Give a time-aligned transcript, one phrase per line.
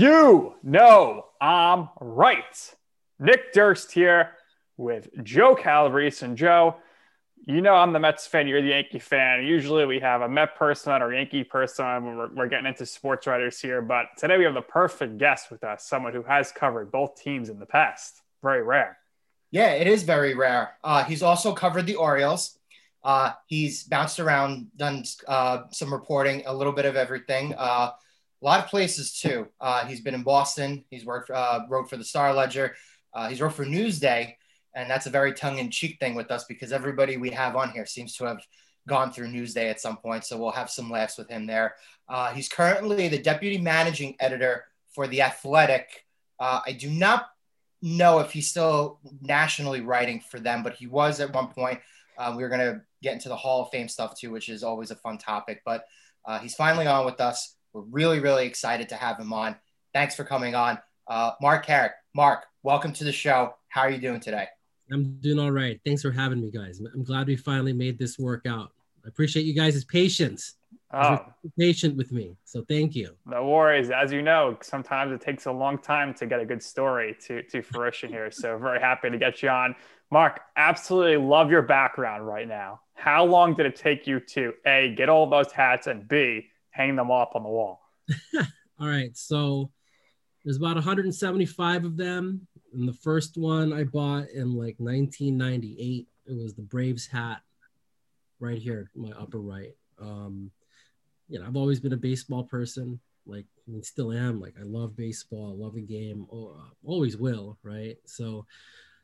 [0.00, 2.74] You know I'm right.
[3.18, 4.30] Nick Durst here
[4.78, 6.24] with Joe Calabrese.
[6.24, 6.76] And Joe,
[7.44, 9.44] you know I'm the Mets fan, you're the Yankee fan.
[9.44, 13.26] Usually we have a Met person or Yankee person when we're, we're getting into sports
[13.26, 13.82] writers here.
[13.82, 17.50] But today we have the perfect guest with us, someone who has covered both teams
[17.50, 18.22] in the past.
[18.42, 18.96] Very rare.
[19.50, 20.78] Yeah, it is very rare.
[20.82, 22.58] Uh, he's also covered the Orioles.
[23.04, 27.54] Uh, he's bounced around, done uh, some reporting, a little bit of everything.
[28.42, 29.46] Uh, a lot of places too.
[29.60, 30.84] Uh, he's been in Boston.
[30.90, 32.74] He's worked, uh, wrote for the Star Ledger.
[33.28, 34.34] he's wrote for Newsday,
[34.74, 38.16] and that's a very tongue-in-cheek thing with us because everybody we have on here seems
[38.16, 38.40] to have
[38.88, 40.24] gone through Newsday at some point.
[40.24, 41.74] So we'll have some laughs with him there.
[42.34, 46.06] he's currently the deputy managing editor for the Athletic.
[46.38, 47.26] I do not
[47.82, 51.80] know if he's still nationally writing for them, but he was at one point.
[52.18, 54.62] Uh, we are going to get into the Hall of Fame stuff too, which is
[54.62, 55.62] always a fun topic.
[55.64, 55.84] But
[56.26, 57.56] uh, he's finally on with us.
[57.72, 59.54] We're really, really excited to have him on.
[59.94, 60.78] Thanks for coming on.
[61.06, 61.92] Uh, Marc Carig.
[62.14, 63.54] Marc, welcome to the show.
[63.68, 64.46] How are you doing today?
[64.92, 65.80] I'm doing all right.
[65.84, 66.80] Thanks for having me, guys.
[66.92, 68.72] I'm glad we finally made this work out.
[69.04, 70.54] I appreciate you guys' patience.
[70.92, 71.24] Oh.
[71.56, 72.36] patient with me.
[72.44, 73.14] So thank you.
[73.24, 73.90] No worries.
[73.90, 77.44] As you know, sometimes it takes a long time to get a good story to,
[77.44, 78.32] to fruition here.
[78.32, 79.76] So very happy to get you on.
[80.10, 82.80] Marc, absolutely love your background right now.
[82.94, 86.48] How long did it take you to A, get all those hats and B,
[86.80, 87.80] hang them up on the wall?
[88.80, 89.16] all right.
[89.16, 89.70] So
[90.44, 92.46] there's about 175 of them.
[92.72, 97.42] And the first one I bought in like 1998, it was the Braves hat
[98.38, 99.74] right here, my upper right.
[100.00, 100.50] Um,
[101.28, 103.00] you know, I've always been a baseball person.
[103.26, 104.40] Like, I mean, still am.
[104.40, 105.52] Like, I love baseball.
[105.52, 106.26] I love the game.
[106.32, 107.58] Oh, always will.
[107.62, 107.96] Right.
[108.06, 108.46] So,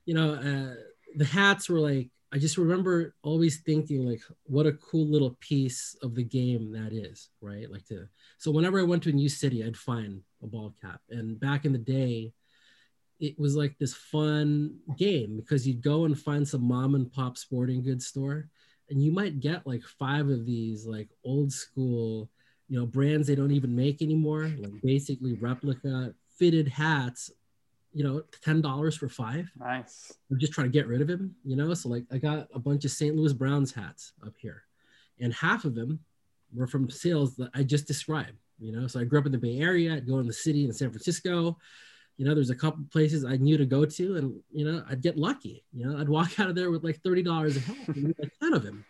[0.07, 0.75] you know, uh,
[1.17, 5.97] the hats were like, I just remember always thinking like, what a cool little piece
[6.03, 7.31] of the game that is.
[7.41, 7.71] Right.
[7.71, 11.01] Like to, so whenever I went to a new city, I'd find a ball cap.
[11.09, 12.33] And back in the day,
[13.21, 17.39] it was like this fun game because you'd go and find some mom and pop
[17.39, 18.49] sporting goods store
[18.91, 22.29] and you might get like five of these like old school
[22.69, 27.31] you know brands they don't even make anymore like basically replica fitted hats
[27.97, 31.35] you know ten dollars for five nice i'm just trying to get rid of him
[31.45, 34.65] you know so like i got a bunch of st louis browns hats up here
[35.19, 35.99] and half of them
[36.55, 39.39] were from sales that i just described you know so i grew up in the
[39.39, 41.57] bay area i'd go in the city in san francisco
[42.17, 45.03] you know, there's a couple places I knew to go to, and you know, I'd
[45.03, 45.65] get lucky.
[45.73, 48.33] You know, I'd walk out of there with like thirty dollars a head, and like
[48.41, 48.85] ten of them.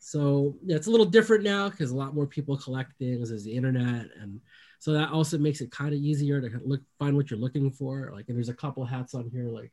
[0.00, 3.30] So yeah, it's a little different now because a lot more people collect things.
[3.30, 4.40] There's the internet, and
[4.78, 8.10] so that also makes it kind of easier to look find what you're looking for.
[8.14, 9.48] Like, and there's a couple hats on here.
[9.48, 9.72] Like,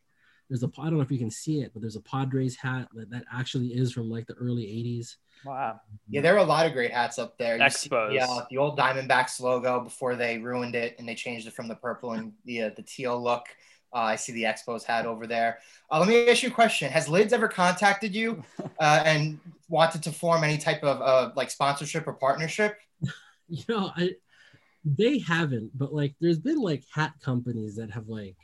[0.49, 2.87] there's a I don't know if you can see it, but there's a Padres hat
[2.93, 5.17] that, that actually is from like the early '80s.
[5.43, 5.79] Wow.
[6.09, 7.59] Yeah, there are a lot of great hats up there.
[7.59, 8.13] Expos.
[8.13, 11.67] Yeah, uh, the old Diamondbacks logo before they ruined it and they changed it from
[11.67, 13.45] the purple and the uh, the teal look.
[13.93, 15.59] Uh, I see the Expos hat over there.
[15.91, 18.43] Uh, let me ask you a question: Has Lids ever contacted you
[18.79, 19.39] uh, and
[19.69, 22.77] wanted to form any type of uh, like sponsorship or partnership?
[23.47, 24.15] You know, I
[24.85, 28.37] they haven't, but like there's been like hat companies that have like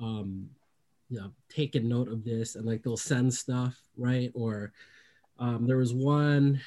[0.00, 0.48] um
[1.08, 4.72] you know taken note of this and like they'll send stuff right or
[5.38, 6.60] um, there was one,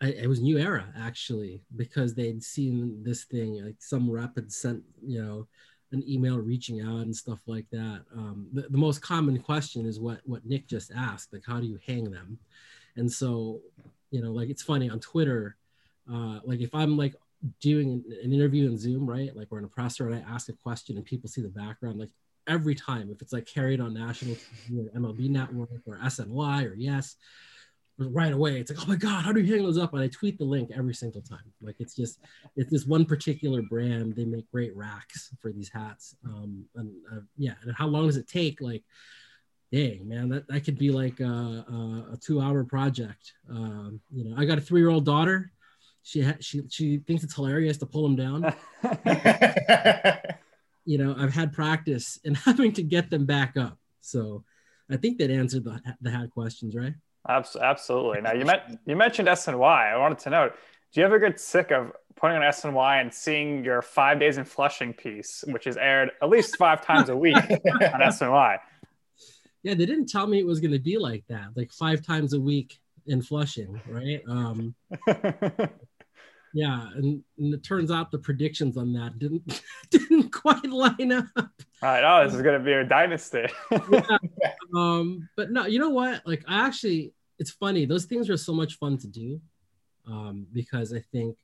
[0.00, 4.82] it was New Era actually, because they'd seen this thing, like some rep had sent,
[5.04, 5.46] you know,
[5.92, 8.02] an email reaching out and stuff like that.
[8.14, 11.66] Um, the, the most common question is what what Nick just asked, like how do
[11.66, 12.38] you hang them?
[12.96, 13.60] And so,
[14.10, 15.56] you know, like it's funny on Twitter,
[16.12, 17.14] uh, like if I'm like
[17.60, 19.34] doing an, an interview in Zoom, right?
[19.34, 21.98] Like we're in a presser and I ask a question and people see the background,
[21.98, 22.10] like
[22.46, 26.74] every time, if it's like carried on national TV or MLB Network or SNY or
[26.74, 27.16] Yes,
[27.98, 28.60] right away.
[28.60, 29.92] It's like, oh my God, how do you hang those up?
[29.92, 31.52] And I tweet the link every single time.
[31.60, 32.20] Like it's just,
[32.56, 34.14] it's this one particular brand.
[34.14, 36.14] They make great racks for these hats.
[36.24, 38.60] Um, and uh, yeah, and how long does it take?
[38.60, 38.84] Like,
[39.72, 43.34] dang, man, that, that could be like a, a, a two hour project.
[43.50, 45.50] Um, you know, I got a three year old daughter.
[46.08, 48.54] She, ha- she, she thinks it's hilarious to pull them down.
[50.86, 53.78] you know, I've had practice in having to get them back up.
[54.00, 54.42] So
[54.90, 56.94] I think that answered the, the hat questions, right?
[57.28, 58.22] Absolutely.
[58.22, 59.92] Now you met you mentioned SNY.
[59.92, 60.50] I wanted to know,
[60.94, 64.46] do you ever get sick of putting on SNY and seeing your five days in
[64.46, 68.58] Flushing piece, which is aired at least five times a week on SNY?
[69.62, 72.32] Yeah, they didn't tell me it was going to be like that, like five times
[72.32, 74.22] a week in Flushing, right?
[74.26, 74.74] Um,
[76.54, 81.26] yeah, and, and, it turns out the predictions on that didn't didn't quite line up.
[81.36, 81.46] All
[81.82, 83.46] right, oh, this is going to be a dynasty.
[83.70, 84.18] yeah.
[84.76, 86.26] Um, but no, you know what?
[86.26, 87.86] Like, I actually, it's funny.
[87.86, 89.40] Those things are so much fun to do,
[90.06, 91.38] um, because I think,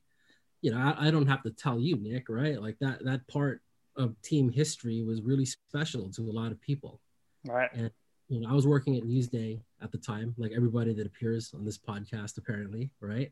[0.61, 2.61] you know, I, I don't have to tell you, Nick, right?
[2.61, 3.61] Like that that part
[3.97, 7.01] of team history was really special to a lot of people.
[7.47, 7.69] Right.
[7.73, 7.89] And
[8.27, 11.63] you know, I was working at Newsday at the time, like everybody that appears on
[11.63, 13.31] this podcast, apparently, right?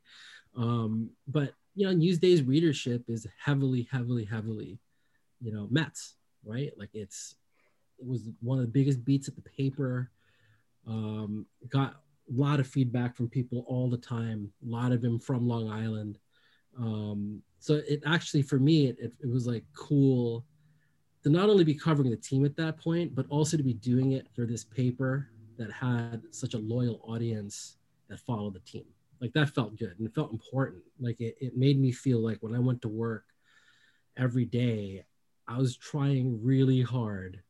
[0.55, 4.79] Um, but you know, Newsday's readership is heavily, heavily, heavily,
[5.41, 6.15] you know, Mets,
[6.45, 6.71] right?
[6.77, 7.35] Like it's
[7.99, 10.11] it was one of the biggest beats at the paper.
[10.87, 11.95] Um, got
[12.29, 14.51] a lot of feedback from people all the time.
[14.65, 16.19] A lot of them from Long Island.
[16.77, 20.45] Um, so it actually, for me, it, it, it was like cool
[21.23, 24.11] to not only be covering the team at that point, but also to be doing
[24.11, 27.77] it for this paper that had such a loyal audience
[28.09, 28.85] that followed the team.
[29.23, 30.83] Like that felt good and it felt important.
[30.99, 33.23] Like it, it made me feel like when I went to work
[34.17, 35.05] every day,
[35.47, 37.41] I was trying really hard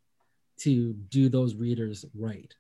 [0.60, 2.54] to do those readers right,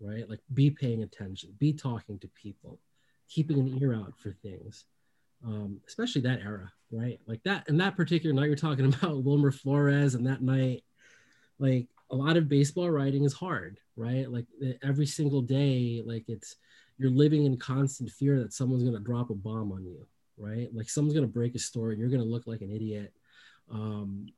[0.00, 0.28] right?
[0.28, 2.80] Like be paying attention, be talking to people,
[3.28, 4.86] keeping an ear out for things,
[5.44, 7.20] um, especially that era right?
[7.26, 10.84] Like that, and that particular night you're talking about Wilmer Flores, and that night,
[11.58, 14.30] like a lot of baseball writing is hard, right?
[14.30, 14.46] Like
[14.82, 16.56] every single day, like it's
[16.98, 20.06] you're living in constant fear that someone's gonna drop a bomb on you,
[20.38, 20.68] right?
[20.74, 23.12] Like someone's gonna break a story, and you're gonna look like an idiot.
[23.70, 24.28] Um,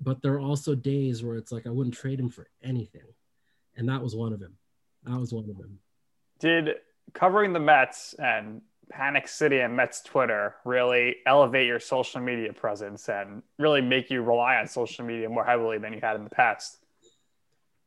[0.00, 3.06] but there are also days where it's like I wouldn't trade him for anything,
[3.76, 4.56] and that was one of them.
[5.04, 5.78] That was one of them.
[6.38, 6.76] Did
[7.12, 13.08] covering the Mets and Panic City and Mets Twitter really elevate your social media presence
[13.08, 16.30] and really make you rely on social media more heavily than you had in the
[16.30, 16.78] past?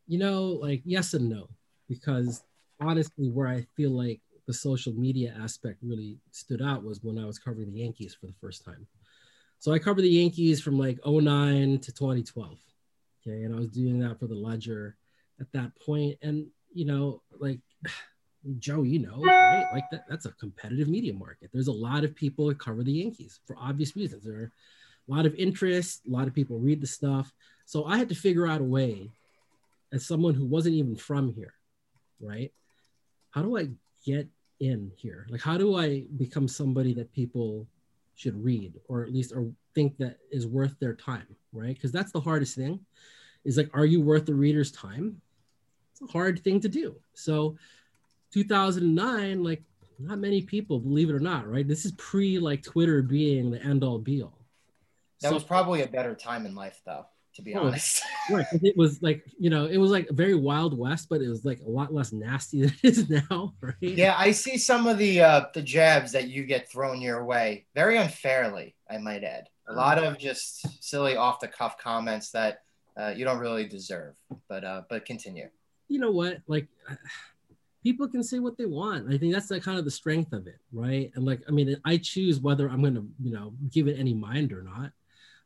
[0.08, 1.50] You know, like yes and no,
[1.88, 2.44] because
[2.80, 7.26] honestly, where I feel like the social media aspect really stood out was when I
[7.26, 8.88] was covering the Yankees for the first time.
[9.60, 12.58] So I covered the Yankees from like 09 to 2012.
[13.22, 13.44] Okay.
[13.44, 14.96] And I was doing that for the Ledger
[15.40, 16.18] at that point.
[16.22, 17.60] And, you know, like,
[18.58, 19.68] Joe, you know, right?
[19.74, 21.50] Like that, that's a competitive media market.
[21.52, 24.24] There's a lot of people that cover the Yankees for obvious reasons.
[24.24, 24.52] There are
[25.10, 27.34] a lot of interest, a lot of people read the stuff.
[27.66, 29.12] So I had to figure out a way,
[29.92, 31.54] as someone who wasn't even from here,
[32.22, 32.54] right?
[33.32, 33.70] How do I
[34.06, 34.28] get
[34.60, 35.28] in here?
[35.30, 37.68] Like, how do I become somebody that people
[38.16, 41.74] should read or at least or think that is worth their time, right?
[41.74, 42.80] Because that's the hardest thing
[43.46, 45.22] is like, are you worth the reader's time?
[45.92, 46.96] It's a hard thing to do.
[47.14, 47.58] So
[48.34, 49.64] 2009, like
[49.98, 51.68] not many people, believe it or not, right?
[51.68, 54.40] This is pre like Twitter being the end all be all.
[55.22, 57.06] That so, was probably a better time in life, though,
[57.40, 58.04] to be oh, honest.
[58.30, 58.46] right.
[58.62, 61.44] It was like, you know, it was like a very Wild West, but it was
[61.44, 63.74] like a lot less nasty than it is now, right?
[63.82, 67.66] Yeah, I see some of the uh, the jabs that you get thrown your way
[67.74, 69.50] very unfairly, I might add.
[69.68, 72.62] A lot of just silly off the cuff comments that
[72.98, 74.16] uh, you don't really deserve.
[74.48, 75.50] But uh, but continue.
[75.88, 76.42] You know what?
[76.48, 76.68] Like
[77.84, 79.14] people can say what they want.
[79.14, 81.12] I think that's the kind of the strength of it, right?
[81.16, 84.14] And like, I mean, I choose whether I'm going to, you know, give it any
[84.14, 84.92] mind or not.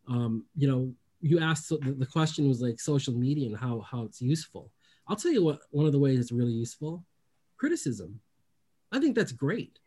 [0.07, 4.21] Um, you know, you asked the, question was like social media and how how it's
[4.21, 4.69] useful.
[5.07, 7.03] I'll tell you what one of the ways it's really useful:
[7.57, 8.19] criticism.
[8.91, 9.79] I think that's great.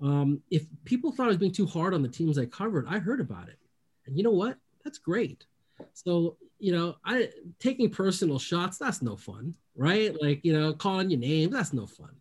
[0.00, 2.98] Um, if people thought I was being too hard on the teams I covered, I
[2.98, 3.58] heard about it,
[4.06, 4.58] and you know what?
[4.84, 5.46] That's great.
[5.94, 10.14] So you know, I taking personal shots, that's no fun, right?
[10.20, 12.14] Like, you know, calling your name, that's no fun.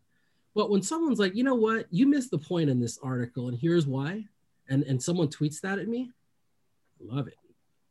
[0.55, 3.57] But when someone's like, you know what, you missed the point in this article, and
[3.57, 4.25] here's why,
[4.69, 6.11] and and someone tweets that at me,
[6.99, 7.37] love it.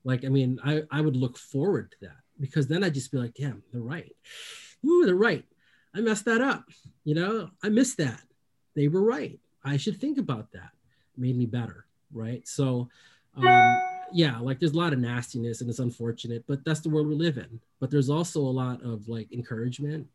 [0.05, 3.19] Like, I mean, I, I would look forward to that because then I'd just be
[3.19, 4.15] like, damn, they're right.
[4.85, 5.45] Ooh, they're right.
[5.95, 6.65] I messed that up.
[7.05, 8.23] You know, I missed that.
[8.75, 9.39] They were right.
[9.65, 10.71] I should think about that.
[11.15, 11.87] It made me better.
[12.13, 12.47] Right.
[12.47, 12.89] So
[13.37, 13.79] um
[14.13, 17.15] yeah, like there's a lot of nastiness and it's unfortunate, but that's the world we
[17.15, 17.61] live in.
[17.81, 20.07] But there's also a lot of like encouragement.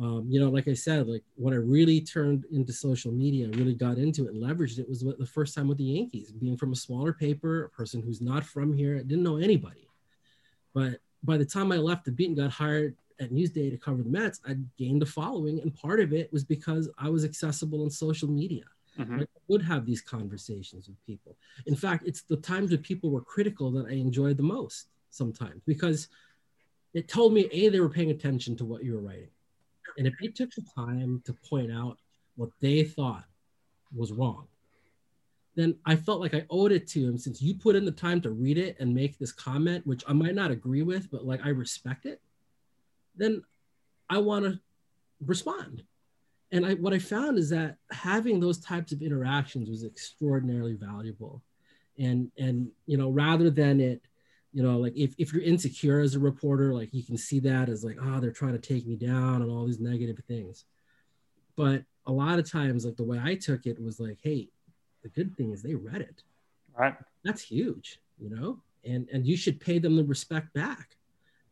[0.00, 3.74] Um, you know, like I said, like when I really turned into social media, really
[3.74, 6.72] got into it and leveraged it was the first time with the Yankees, being from
[6.72, 9.88] a smaller paper, a person who's not from here, I didn't know anybody.
[10.74, 14.02] But by the time I left the beat and got hired at Newsday to cover
[14.02, 17.82] the Mets, I gained a following, and part of it was because I was accessible
[17.82, 18.64] on social media.
[18.98, 19.20] Mm-hmm.
[19.20, 21.36] I would have these conversations with people.
[21.66, 25.62] In fact, it's the times when people were critical that I enjoyed the most sometimes
[25.66, 26.08] because
[26.92, 29.30] it told me a they were paying attention to what you were writing,
[29.96, 31.98] and if they took the time to point out
[32.36, 33.24] what they thought
[33.94, 34.46] was wrong,
[35.56, 38.20] then I felt like I owed it to him since you put in the time
[38.22, 41.44] to read it and make this comment, which I might not agree with, but like
[41.44, 42.20] I respect it.
[43.16, 43.42] Then
[44.10, 44.58] I want to
[45.24, 45.84] respond.
[46.50, 51.42] And I, what I found is that having those types of interactions was extraordinarily valuable.
[51.98, 54.02] And, and, you know, rather than it,
[54.54, 57.68] you know, like if, if you're insecure as a reporter, like you can see that
[57.68, 60.64] as like, oh, they're trying to take me down and all these negative things.
[61.56, 64.48] But a lot of times, like the way I took it was like, hey,
[65.02, 66.22] the good thing is they read it.
[66.78, 66.94] Right.
[67.24, 70.96] That's huge, you know, and and you should pay them the respect back.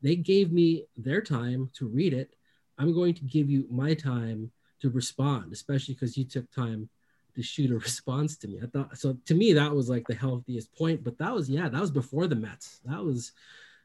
[0.01, 2.37] They gave me their time to read it.
[2.79, 6.89] I'm going to give you my time to respond, especially because you took time
[7.35, 8.61] to shoot a response to me.
[8.62, 11.69] I thought so to me that was like the healthiest point, but that was yeah,
[11.69, 12.81] that was before the Mets.
[12.85, 13.33] That was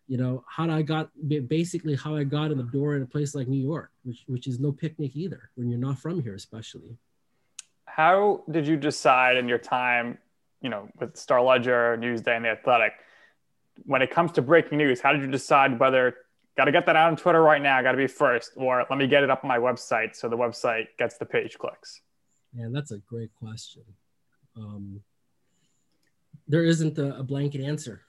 [0.07, 1.09] you know how I got
[1.47, 4.47] basically how I got in the door in a place like New York, which which
[4.47, 6.97] is no picnic either when you're not from here, especially.
[7.85, 10.19] How did you decide in your time,
[10.61, 12.93] you know, with Star Ledger, Newsday, and The Athletic,
[13.85, 15.01] when it comes to breaking news?
[15.01, 16.15] How did you decide whether
[16.57, 18.97] got to get that out on Twitter right now, got to be first, or let
[18.97, 22.01] me get it up on my website so the website gets the page clicks?
[22.53, 23.83] Yeah, that's a great question.
[24.55, 25.01] Um,
[26.47, 28.01] there isn't a, a blanket answer,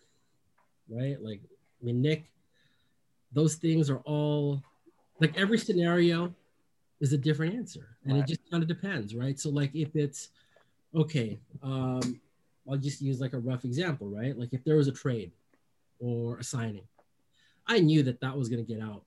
[0.89, 1.21] right?
[1.23, 1.41] Like
[1.81, 2.31] I mean, Nick,
[3.33, 4.63] those things are all
[5.21, 6.35] like every scenario
[7.01, 8.23] is a different answer, and right.
[8.23, 9.39] it just kind of depends, right?
[9.39, 10.31] So, like, if it's
[10.95, 12.21] okay, um,
[12.69, 14.37] I'll just use like a rough example, right?
[14.37, 15.33] Like, if there was a trade
[16.01, 16.87] or a signing,
[17.67, 19.03] I knew that that was going to get out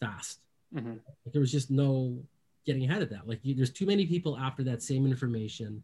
[0.00, 0.40] fast.
[0.74, 0.90] Mm-hmm.
[0.90, 2.18] Like, there was just no
[2.64, 3.28] getting ahead of that.
[3.28, 5.82] Like, you, there's too many people after that same information.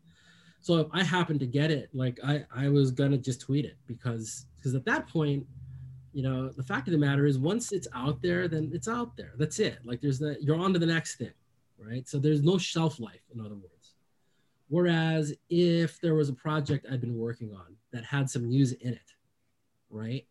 [0.61, 3.77] So if I happened to get it, like I, I was gonna just tweet it
[3.87, 5.47] because because at that point
[6.15, 9.15] you know the fact of the matter is once it's out there then it's out
[9.15, 9.33] there.
[9.37, 9.79] That's it.
[9.85, 11.33] Like there's the you're on to the next thing
[11.79, 12.09] right?
[12.09, 13.95] So there's no shelf life in other words.
[14.69, 18.95] Whereas if there was a project i'd been working on that had some news in
[18.95, 19.13] it
[19.91, 20.27] right?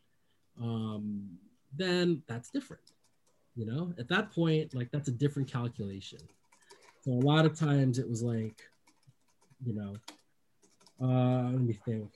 [0.59, 1.37] Um
[1.75, 2.91] then that's different
[3.55, 6.19] you know at that point like that's a different calculation
[7.01, 8.61] so a lot of times it was like
[9.65, 9.95] you know
[11.01, 12.11] uh let me think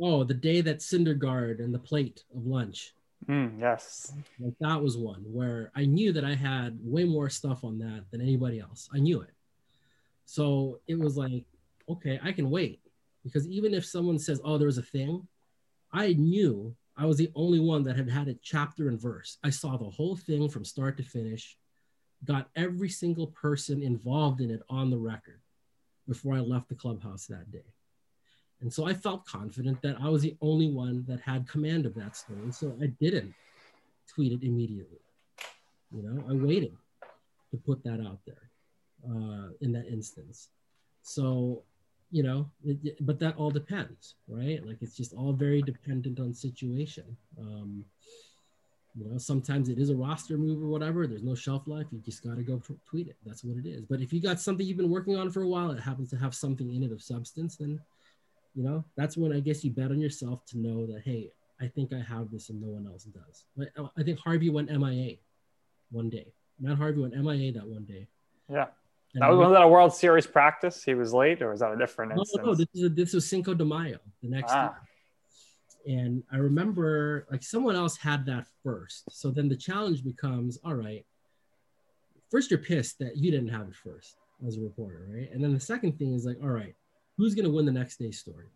[0.00, 2.94] oh, the day that Syndergaard and the plate of lunch.
[3.28, 4.12] Mm, yes.
[4.40, 8.04] Like that was one where I knew that I had way more stuff on that
[8.10, 8.88] than anybody else.
[8.92, 9.30] I knew it.
[10.26, 11.44] So it was like,
[11.88, 12.80] okay, I can wait.
[13.22, 15.28] Because even if someone says, oh, there was a thing,
[15.92, 19.38] I knew I was the only one that had had a chapter and verse.
[19.42, 21.56] I saw the whole thing from start to finish,
[22.24, 25.40] got every single person involved in it on the record
[26.06, 27.64] before I left the clubhouse that day.
[28.60, 31.94] And so I felt confident that I was the only one that had command of
[31.94, 32.40] that story.
[32.42, 33.34] And So I didn't
[34.06, 35.00] tweet it immediately.
[35.94, 36.76] You know, I waited
[37.50, 38.50] to put that out there
[39.08, 40.48] uh, in that instance.
[41.02, 41.62] So,
[42.12, 44.64] you know, it, but that all depends, right?
[44.64, 47.16] Like it's just all very dependent on situation.
[47.40, 47.84] Um,
[48.94, 51.06] you know, sometimes it is a roster move or whatever.
[51.06, 51.86] There's no shelf life.
[51.90, 53.16] You just got to go t- tweet it.
[53.24, 53.86] That's what it is.
[53.86, 56.16] But if you got something you've been working on for a while, it happens to
[56.16, 57.80] have something in it of substance, then
[58.54, 61.66] you know that's when i guess you bet on yourself to know that hey i
[61.66, 63.44] think i have this and no one else does
[63.78, 65.16] uh, i think harvey went mia
[65.90, 68.06] one day matt harvey went mia that one day
[68.50, 68.66] yeah
[69.14, 71.76] that was, was that a world series practice he was late or was that a
[71.76, 74.74] different no, no this, is a, this was cinco de mayo the next ah.
[75.86, 80.74] and i remember like someone else had that first so then the challenge becomes all
[80.74, 81.04] right
[82.30, 84.16] first you're pissed that you didn't have it first
[84.46, 86.74] as a reporter right and then the second thing is like all right
[87.16, 88.48] who's going to win the next day's story?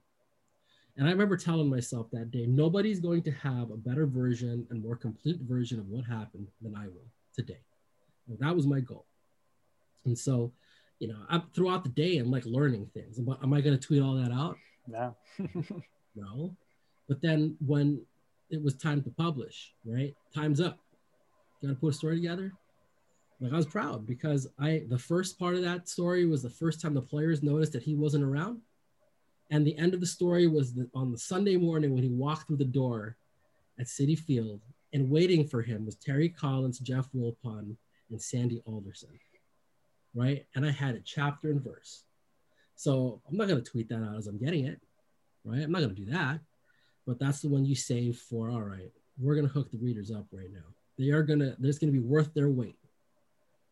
[0.96, 4.82] And I remember telling myself that day, nobody's going to have a better version and
[4.82, 7.60] more complete version of what happened than I will today.
[8.28, 9.04] And that was my goal.
[10.06, 10.52] And so,
[10.98, 13.18] you know, I'm, throughout the day, I'm like learning things.
[13.18, 14.56] Am I, am I going to tweet all that out?
[14.86, 15.16] No.
[16.14, 16.56] no.
[17.08, 18.02] But then when
[18.50, 20.14] it was time to publish, right?
[20.34, 20.78] Time's up.
[21.62, 22.52] Got to put a story together
[23.40, 26.80] like I was proud because I the first part of that story was the first
[26.80, 28.60] time the players noticed that he wasn't around,
[29.50, 32.46] and the end of the story was the, on the Sunday morning when he walked
[32.46, 33.16] through the door
[33.78, 34.60] at Citi Field,
[34.92, 37.76] and waiting for him was Terry Collins, Jeff Wilpon,
[38.10, 39.18] and Sandy Alderson,
[40.16, 40.46] right?
[40.54, 42.02] And I had a chapter and verse,
[42.74, 44.80] so I'm not gonna tweet that out as I'm getting it,
[45.44, 45.62] right?
[45.62, 46.40] I'm not gonna do that,
[47.06, 48.50] but that's the one you save for.
[48.50, 50.74] All right, we're gonna hook the readers up right now.
[50.98, 51.54] They are gonna.
[51.60, 52.78] There's gonna be worth their weight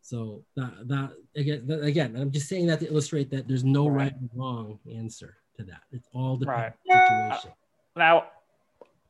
[0.05, 3.87] so that that again, that, again, I'm just saying that to illustrate that there's no
[3.87, 5.81] right, right and wrong answer to that.
[5.91, 6.73] It's all the right.
[6.85, 7.49] situation.
[7.49, 8.25] Uh, now,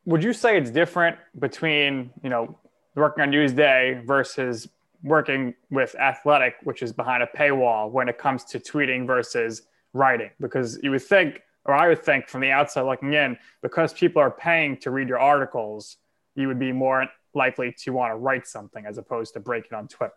[0.06, 2.58] would you say it's different between you know
[2.96, 4.70] working on Newsday versus
[5.05, 9.62] working with Athletic, which is behind a paywall when it comes to tweeting versus
[9.93, 10.31] writing?
[10.41, 14.21] Because you would think, or I would think from the outside looking in, because people
[14.21, 15.97] are paying to read your articles,
[16.35, 19.74] you would be more likely to want to write something as opposed to break it
[19.74, 20.13] on Twitter.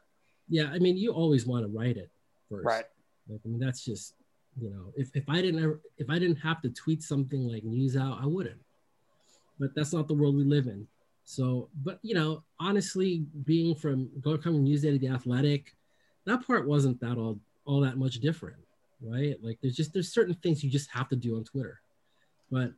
[0.49, 2.11] Yeah, I mean, you always want to write it
[2.49, 2.65] first.
[2.65, 2.85] Right.
[3.29, 4.15] Like, I mean, that's just,
[4.59, 7.63] you know, if, if I didn't ever, if I didn't have to tweet something like
[7.63, 8.61] news out, I wouldn't.
[9.59, 10.87] But that's not the world we live in.
[11.29, 15.75] So, but you know, honestly, being from going from Newsday to the Athletic,
[16.25, 18.57] that part wasn't that all all that much different,
[19.03, 19.37] right?
[19.43, 21.83] Like, there's just there's certain things you just have to do on Twitter,
[22.51, 22.73] but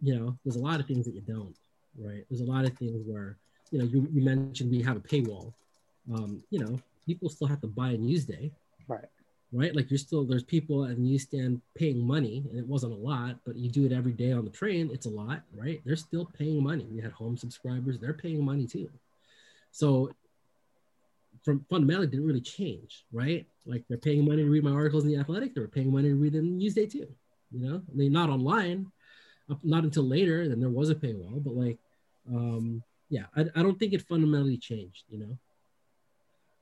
[0.00, 1.56] you know, there's a lot of things that you don't,
[1.98, 2.24] right?
[2.30, 3.36] There's a lot of things where,
[3.72, 5.52] you know, you, you mentioned we have a paywall.
[6.14, 8.52] Um, you know, people still have to buy a Newsday,
[8.86, 9.04] Right.
[9.52, 9.74] Right?
[9.74, 13.36] Like you're still there's people at the newsstand paying money, and it wasn't a lot,
[13.44, 15.80] but you do it every day on the train, it's a lot, right?
[15.84, 16.86] They're still paying money.
[16.90, 18.90] We had home subscribers, they're paying money too.
[19.70, 20.10] So
[21.42, 23.46] from fundamentally didn't really change, right?
[23.64, 26.08] Like they're paying money to read my articles in the athletic, they were paying money
[26.08, 27.06] to read them in Newsday too.
[27.50, 28.90] You know, I mean not online,
[29.62, 31.78] not until later, then there was a paywall, but like
[32.30, 35.38] um yeah, I, I don't think it fundamentally changed, you know.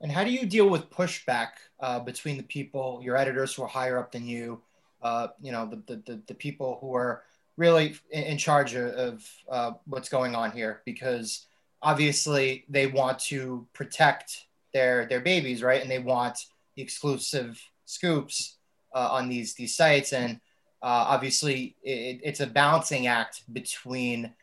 [0.00, 1.48] And how do you deal with pushback
[1.80, 4.60] uh, between the people, your editors who are higher up than you,
[5.02, 7.22] uh, you know, the, the, the, the people who are
[7.56, 10.82] really in, in charge of, of uh, what's going on here?
[10.84, 11.46] Because
[11.82, 15.80] obviously they want to protect their their babies, right?
[15.80, 18.56] And they want the exclusive scoops
[18.94, 20.12] uh, on these these sites.
[20.12, 20.40] And
[20.82, 24.34] uh, obviously it, it's a balancing act between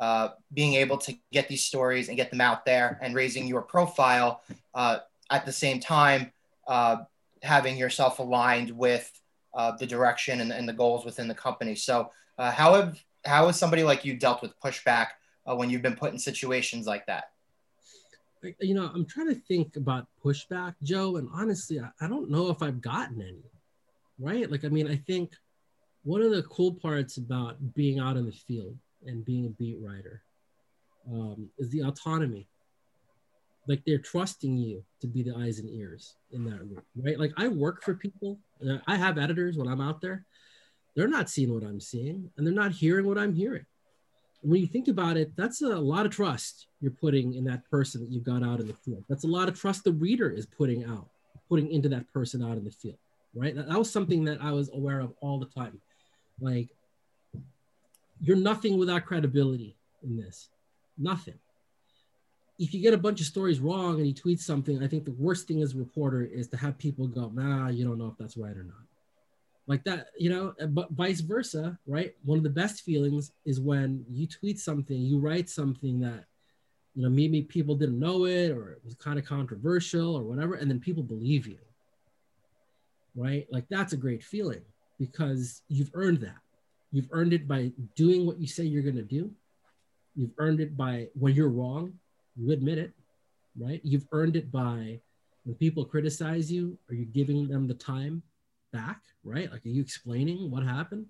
[0.00, 3.62] uh, being able to get these stories and get them out there and raising your
[3.62, 4.42] profile
[4.74, 4.98] uh,
[5.30, 6.32] at the same time
[6.66, 6.96] uh,
[7.42, 9.10] having yourself aligned with
[9.54, 11.74] uh, the direction and, and, the goals within the company.
[11.74, 15.08] So uh, how have how has somebody like you dealt with pushback
[15.44, 17.24] when you've been put in situations like that?
[18.60, 22.48] You know i'm trying to think about pushback joe and honestly I, I don't know
[22.48, 23.44] if i've gotten any
[24.18, 24.50] right?
[24.50, 25.32] Like i mean i think
[26.04, 29.78] one of the cool parts about being out in the field and being a beat
[29.80, 30.22] writer
[31.10, 32.48] um, is the autonomy.
[33.68, 37.18] Like they're trusting you to be the eyes and ears in that room, right?
[37.18, 38.38] Like I work for people.
[38.86, 40.24] I have editors when I'm out there.
[40.96, 43.64] They're not seeing what I'm seeing, and they're not hearing what I'm hearing.
[44.42, 48.00] When you think about it, that's a lot of trust you're putting in that person
[48.00, 49.04] that you got out in the field.
[49.08, 51.08] That's a lot of trust the reader is putting out,
[51.48, 52.98] putting into that person out in the field,
[53.34, 53.54] right?
[53.54, 55.80] That, that was something that I was aware of all the time.
[56.40, 56.70] Like
[58.20, 60.48] you're nothing without credibility in this.
[60.98, 61.38] Nothing.
[62.58, 65.12] If you get a bunch of stories wrong and you tweet something, I think the
[65.12, 68.18] worst thing as a reporter is to have people go, nah, you don't know if
[68.18, 68.84] that's right or not.
[69.66, 72.14] Like that, you know, but vice versa, right?
[72.24, 76.24] One of the best feelings is when you tweet something, you write something that,
[76.94, 80.54] you know, maybe people didn't know it or it was kind of controversial or whatever,
[80.54, 81.58] and then people believe you,
[83.14, 83.46] right?
[83.50, 84.62] Like that's a great feeling
[84.98, 86.40] because you've earned that
[86.92, 89.30] You've earned it by doing what you say you're going to do.
[90.16, 91.92] You've earned it by when you're wrong,
[92.36, 92.92] you admit it,
[93.58, 93.80] right?
[93.84, 95.00] You've earned it by
[95.44, 98.22] when people criticize you, are you giving them the time
[98.72, 99.50] back, right?
[99.50, 101.06] Like, are you explaining what happened?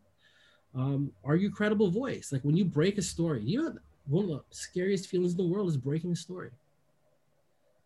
[0.75, 2.31] Um, are you credible voice?
[2.31, 3.75] Like when you break a story, you know,
[4.07, 6.51] one of the scariest feelings in the world is breaking a story.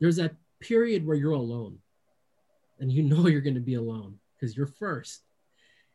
[0.00, 1.78] There's that period where you're alone
[2.80, 5.22] and you know you're going to be alone because you're first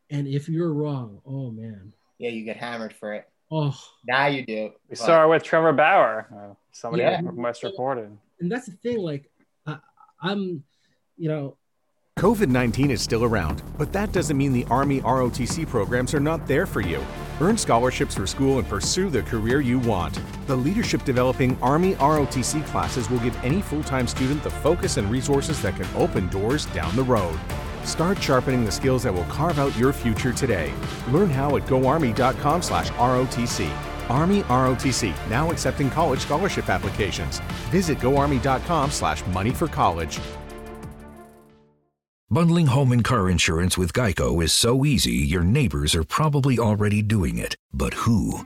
[0.09, 1.93] and if you're wrong, oh man.
[2.17, 3.29] Yeah, you get hammered for it.
[3.51, 3.75] Oh.
[4.07, 4.53] Now you do.
[4.53, 4.97] We but...
[4.97, 6.27] saw it with Trevor Bauer.
[6.33, 7.21] Uh, somebody yeah.
[7.21, 8.15] West reported.
[8.39, 8.99] And that's the thing.
[8.99, 9.29] Like,
[9.65, 9.77] I,
[10.21, 10.63] I'm,
[11.17, 11.57] you know,
[12.19, 16.45] COVID 19 is still around, but that doesn't mean the Army ROTC programs are not
[16.45, 17.01] there for you.
[17.39, 20.19] Earn scholarships for school and pursue the career you want.
[20.45, 25.09] The Leadership Developing Army ROTC classes will give any full time student the focus and
[25.09, 27.39] resources that can open doors down the road.
[27.89, 30.71] Start sharpening the skills that will carve out your future today.
[31.09, 33.69] Learn how at goarmy.com/rotc.
[34.09, 37.41] Army ROTC now accepting college scholarship applications.
[37.71, 40.19] Visit goarmy.com/money for college.
[42.29, 45.25] Bundling home and car insurance with Geico is so easy.
[45.33, 48.45] Your neighbors are probably already doing it, but who?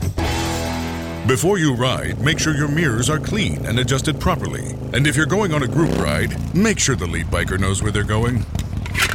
[1.31, 4.71] Before you ride, make sure your mirrors are clean and adjusted properly.
[4.91, 7.89] And if you're going on a group ride, make sure the lead biker knows where
[7.89, 8.45] they're going.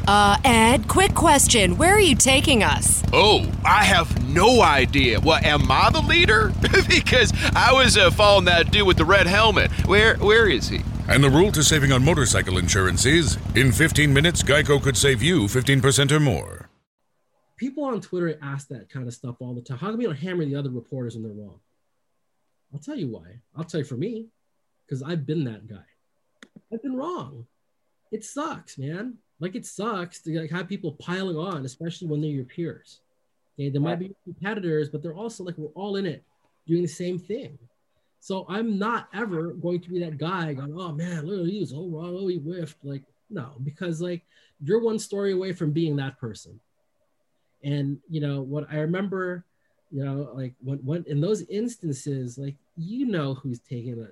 [0.09, 1.77] Uh, Ed, quick question.
[1.77, 3.03] Where are you taking us?
[3.13, 5.21] Oh, I have no idea.
[5.21, 6.55] Well, am I the leader?
[6.89, 9.71] because I was uh, following that dude with the red helmet.
[9.87, 10.81] Where, where is he?
[11.11, 15.23] And the rule to saving on motorcycle insurance is in 15 minutes, Geico could save
[15.23, 16.71] you 15% or more.
[17.59, 19.77] People on Twitter ask that kind of stuff all the time.
[19.77, 21.61] How come you don't hammer the other reporters when they're wrong?
[22.73, 23.41] I'll tell you why.
[23.55, 24.27] I'll tell you for me,
[24.85, 25.85] because I've been that guy.
[26.73, 27.47] I've been wrong.
[28.13, 29.15] It sucks, man.
[29.41, 33.01] Like it sucks to like have people piling on, especially when they're your peers.
[33.59, 36.23] Okay, they might be competitors, but they're also like we're all in it,
[36.67, 37.59] doing the same thing.
[38.21, 41.65] So I'm not ever going to be that guy going, oh man, look at you,
[41.65, 42.85] so wrong, oh he whiffed.
[42.85, 44.23] Like no, because like
[44.63, 46.59] you're one story away from being that person.
[47.63, 49.45] And you know what I remember,
[49.91, 54.09] you know, like when when in those instances, like you know who's taking a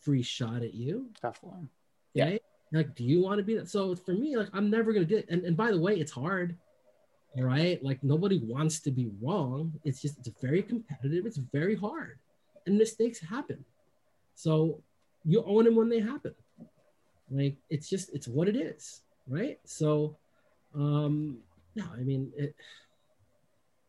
[0.00, 1.08] free shot at you.
[1.20, 1.68] Definitely.
[2.14, 2.36] Yeah.
[2.72, 3.68] Like, do you want to be that?
[3.68, 5.26] So for me, like, I'm never gonna do it.
[5.28, 6.56] And, and by the way, it's hard.
[7.36, 7.82] All right.
[7.82, 9.72] Like nobody wants to be wrong.
[9.84, 11.24] It's just it's very competitive.
[11.26, 12.18] It's very hard.
[12.66, 13.64] And mistakes happen.
[14.34, 14.82] So
[15.24, 16.34] you own them when they happen.
[17.30, 19.00] Like it's just it's what it is.
[19.26, 19.58] Right.
[19.64, 20.16] So
[20.74, 21.38] um
[21.74, 22.54] no, I mean it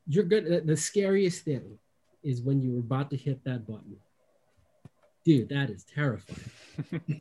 [0.07, 0.67] you're good.
[0.67, 1.77] The scariest thing
[2.23, 3.97] is when you're about to hit that button.
[5.25, 6.49] Dude, that is terrifying.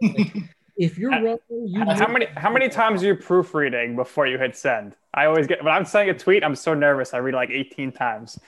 [0.02, 0.34] like,
[0.76, 4.56] if you're wrong, you how many how many times are you proofreading before you hit
[4.56, 4.96] send?
[5.14, 7.14] I always get when I'm sending a tweet, I'm so nervous.
[7.14, 8.38] I read like 18 times.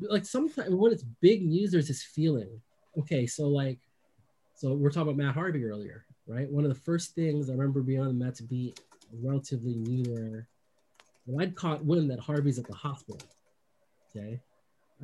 [0.00, 2.60] Like sometimes when it's big news, there's this feeling.
[2.98, 3.78] Okay, so like,
[4.54, 6.50] so we're talking about Matt Harvey earlier, right?
[6.50, 8.80] One of the first things I remember being on the Mets beat,
[9.22, 10.48] relatively new there,
[11.24, 13.20] when I'd caught wind that Harvey's at the hospital,
[14.16, 14.40] okay,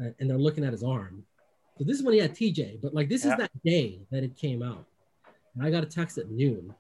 [0.01, 1.25] uh, and they're looking at his arm.
[1.79, 3.33] So this is when he had TJ, but like this Yeah.
[3.33, 4.87] is that day that it came out.
[5.55, 6.75] And I got a text at noon.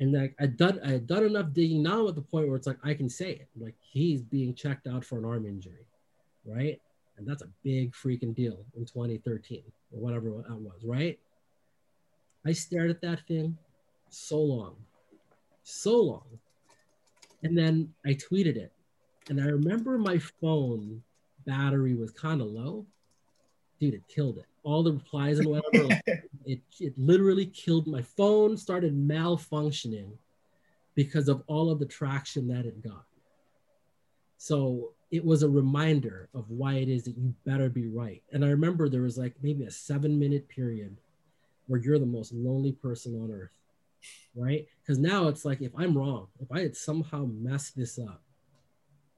[0.00, 1.82] And like I done I had done enough digging.
[1.82, 3.48] Now at the point where it's like I can say it.
[3.58, 5.86] Like he's being checked out for an arm injury.
[6.44, 6.80] Right.
[7.16, 11.18] And that's a big freaking deal in 2013 or whatever that was, right?
[12.46, 13.58] I stared at that thing
[14.08, 14.76] so long.
[15.64, 16.38] So long.
[17.42, 18.72] And then I tweeted it.
[19.28, 21.02] And I remember my phone
[21.48, 22.86] battery was kind of low.
[23.80, 24.44] Dude, it killed it.
[24.62, 26.02] All the replies and whatever, like,
[26.44, 30.10] it, it literally killed my phone, started malfunctioning
[30.94, 33.04] because of all of the traction that it got.
[34.36, 38.22] So it was a reminder of why it is that you better be right.
[38.32, 40.96] And I remember there was like maybe a seven minute period
[41.66, 43.56] where you're the most lonely person on earth,
[44.34, 44.66] right?
[44.82, 48.22] Because now it's like if I'm wrong, if I had somehow messed this up,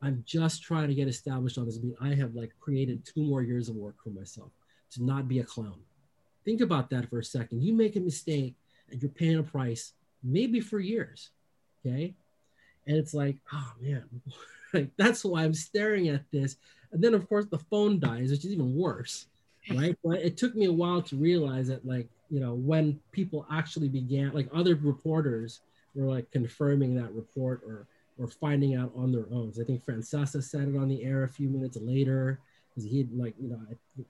[0.02, 1.94] I'm just trying to get established on this beat.
[2.00, 4.50] I have like created two more years of work for myself
[4.92, 5.78] to not be a clown.
[6.44, 7.62] Think about that for a second.
[7.62, 8.54] You make a mistake
[8.90, 11.30] and you're paying a price, maybe for years.
[11.84, 12.14] Okay.
[12.86, 14.04] And it's like, oh man,
[14.72, 16.56] like that's why I'm staring at this.
[16.92, 19.26] And then of course the phone dies, which is even worse.
[19.68, 19.96] Right.
[20.02, 23.88] But it took me a while to realize that, like, you know, when people actually
[23.88, 25.60] began, like other reporters
[25.94, 27.86] were like confirming that report or
[28.20, 29.52] or finding out on their own.
[29.52, 32.98] So I think Francesa said it on the air a few minutes later because he
[32.98, 33.58] had like you know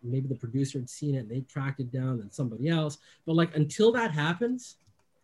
[0.02, 2.98] maybe the producer had seen it and they tracked it down and somebody else.
[3.24, 4.76] But like until that happens,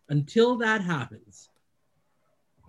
[0.09, 1.49] until that happens,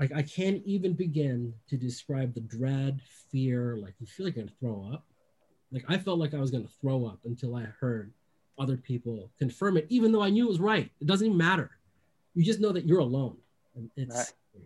[0.00, 3.00] like I can't even begin to describe the dread,
[3.30, 5.04] fear, like you feel like you're gonna throw up.
[5.70, 8.12] Like I felt like I was gonna throw up until I heard
[8.58, 10.90] other people confirm it, even though I knew it was right.
[11.00, 11.70] It doesn't even matter.
[12.34, 13.36] You just know that you're alone.
[13.76, 14.16] And it's
[14.54, 14.64] Right.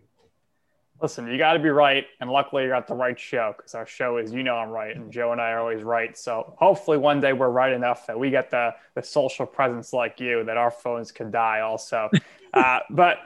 [1.03, 3.85] Listen, you got to be right, and luckily you're at the right show because our
[3.85, 6.17] show is, you know, I'm right, and Joe and I are always right.
[6.17, 10.21] So hopefully one day we're right enough that we get the the social presence like
[10.21, 12.09] you that our phones could die also.
[12.53, 13.17] uh, but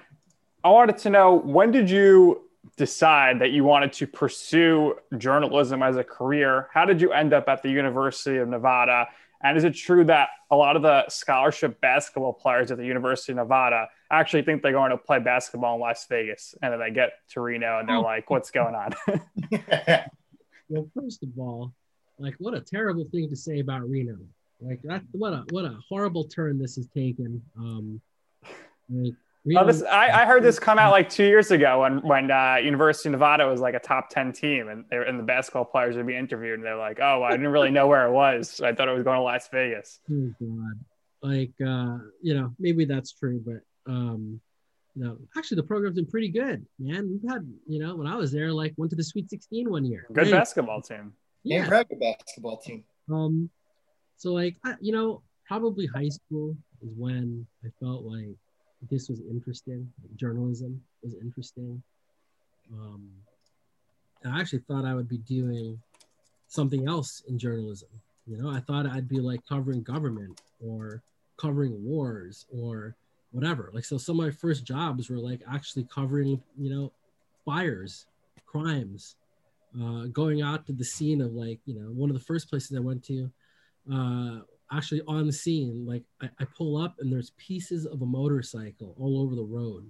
[0.63, 5.97] I wanted to know when did you decide that you wanted to pursue journalism as
[5.97, 6.69] a career?
[6.73, 9.07] How did you end up at the University of Nevada?
[9.43, 13.33] And is it true that a lot of the scholarship basketball players at the University
[13.33, 16.91] of Nevada actually think they're going to play basketball in Las Vegas and then they
[16.91, 18.93] get to Reno and they're like, what's going on?
[20.69, 21.73] well, first of all,
[22.19, 24.17] like what a terrible thing to say about Reno.
[24.59, 27.41] Like that, what a what a horrible turn this has taken.
[27.57, 28.01] Um,
[28.89, 29.13] like,
[29.55, 32.57] Oh, this, I, I heard this come out like two years ago when when uh,
[32.61, 35.95] University of Nevada was like a top ten team, and they, and the basketball players
[35.95, 38.59] would be interviewed, and they're like, "Oh, I didn't really know where it was.
[38.61, 40.79] I thought it was going to Las Vegas." Oh God,
[41.21, 44.39] like uh, you know, maybe that's true, but um,
[44.95, 47.07] no, actually, the program's been pretty good, man.
[47.09, 49.85] We've had, you know, when I was there, like went to the Sweet 16 one
[49.85, 50.05] year.
[50.07, 50.31] Good Great.
[50.31, 51.13] basketball team.
[51.43, 51.69] Yeah, Yeah.
[51.69, 52.83] very good basketball team.
[53.11, 53.49] Um,
[54.17, 58.35] so like I, you know, probably high school is when I felt like
[58.89, 59.91] this was interesting.
[60.15, 61.81] Journalism was interesting.
[62.71, 63.09] Um,
[64.25, 65.79] I actually thought I would be doing
[66.47, 67.89] something else in journalism.
[68.25, 71.01] You know, I thought I'd be like covering government or
[71.37, 72.95] covering wars or
[73.31, 73.69] whatever.
[73.73, 76.91] Like, so some of my first jobs were like actually covering, you know,
[77.45, 78.05] fires,
[78.45, 79.15] crimes,
[79.79, 82.75] uh, going out to the scene of like, you know, one of the first places
[82.75, 83.31] I went to,
[83.91, 84.39] uh,
[84.71, 89.21] actually on scene, like I, I pull up and there's pieces of a motorcycle all
[89.21, 89.89] over the road.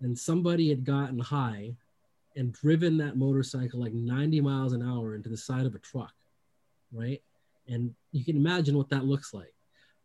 [0.00, 1.74] And somebody had gotten high
[2.36, 6.14] and driven that motorcycle like 90 miles an hour into the side of a truck,
[6.92, 7.22] right?
[7.68, 9.52] And you can imagine what that looks like.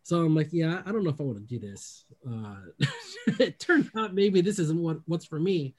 [0.02, 2.04] So I'm like, yeah, I don't know if I want to do this.
[2.28, 2.56] Uh,
[3.40, 5.74] it turned out maybe this isn't what, what's for me.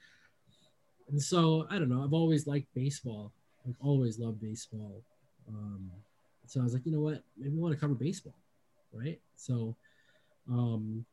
[1.10, 2.04] And so I don't know.
[2.04, 3.32] I've always liked baseball.
[3.66, 5.02] Like always loved baseball.
[5.48, 5.92] Um,
[6.48, 7.24] so I was like, you know what?
[7.38, 8.36] Maybe I want to cover baseball,
[8.94, 9.20] right?
[9.36, 9.76] So
[10.50, 11.06] um,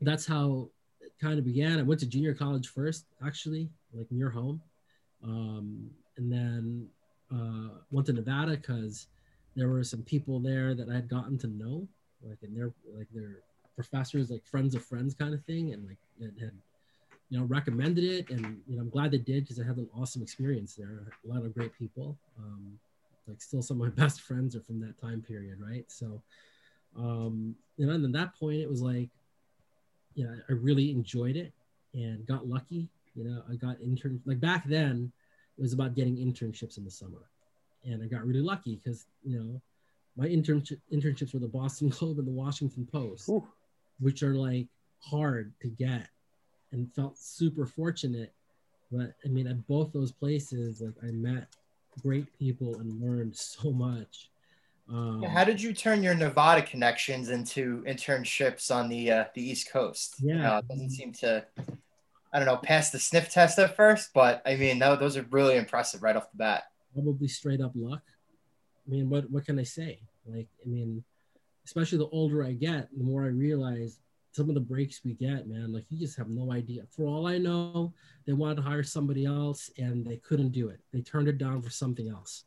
[0.00, 0.68] that's how
[1.00, 1.78] it kind of began.
[1.78, 4.60] I went to junior college first, actually, like near home,
[5.22, 6.88] um, and then
[7.32, 9.06] uh, went to Nevada because
[9.54, 11.86] there were some people there that I had gotten to know,
[12.22, 13.40] like and they're like their
[13.74, 15.98] professors, like friends of friends kind of thing, and like
[16.40, 16.52] had
[17.30, 19.88] you know recommended it, and you know I'm glad they did because I had an
[19.96, 21.02] awesome experience there.
[21.24, 22.16] A lot of great people.
[22.38, 22.78] Um,
[23.26, 25.84] like still some of my best friends are from that time period, right?
[25.88, 26.22] So,
[26.96, 29.10] um, you know, and then that point it was like,
[30.14, 31.52] you know, I really enjoyed it
[31.92, 32.88] and got lucky.
[33.14, 35.12] You know, I got intern like back then
[35.56, 37.30] it was about getting internships in the summer,
[37.84, 39.60] and I got really lucky because you know
[40.16, 43.46] my internship internships were the Boston Globe and the Washington Post, Ooh.
[44.00, 44.66] which are like
[45.00, 46.08] hard to get,
[46.72, 48.32] and felt super fortunate.
[48.90, 51.48] But I mean, at both those places, like I met
[52.02, 54.30] great people and learned so much.
[54.88, 59.70] Um, How did you turn your Nevada connections into internships on the uh, the East
[59.70, 60.16] Coast?
[60.20, 61.44] Yeah, uh, it doesn't seem to,
[62.32, 65.26] I don't know, pass the sniff test at first, but I mean, no, those are
[65.30, 66.64] really impressive right off the bat.
[66.92, 68.02] Probably straight up luck.
[68.86, 70.00] I mean, what what can I say?
[70.26, 71.02] Like, I mean,
[71.64, 73.98] especially the older I get, the more I realize
[74.34, 76.82] some of the breaks we get, man, like you just have no idea.
[76.90, 77.92] For all I know,
[78.26, 80.80] they wanted to hire somebody else and they couldn't do it.
[80.92, 82.44] They turned it down for something else.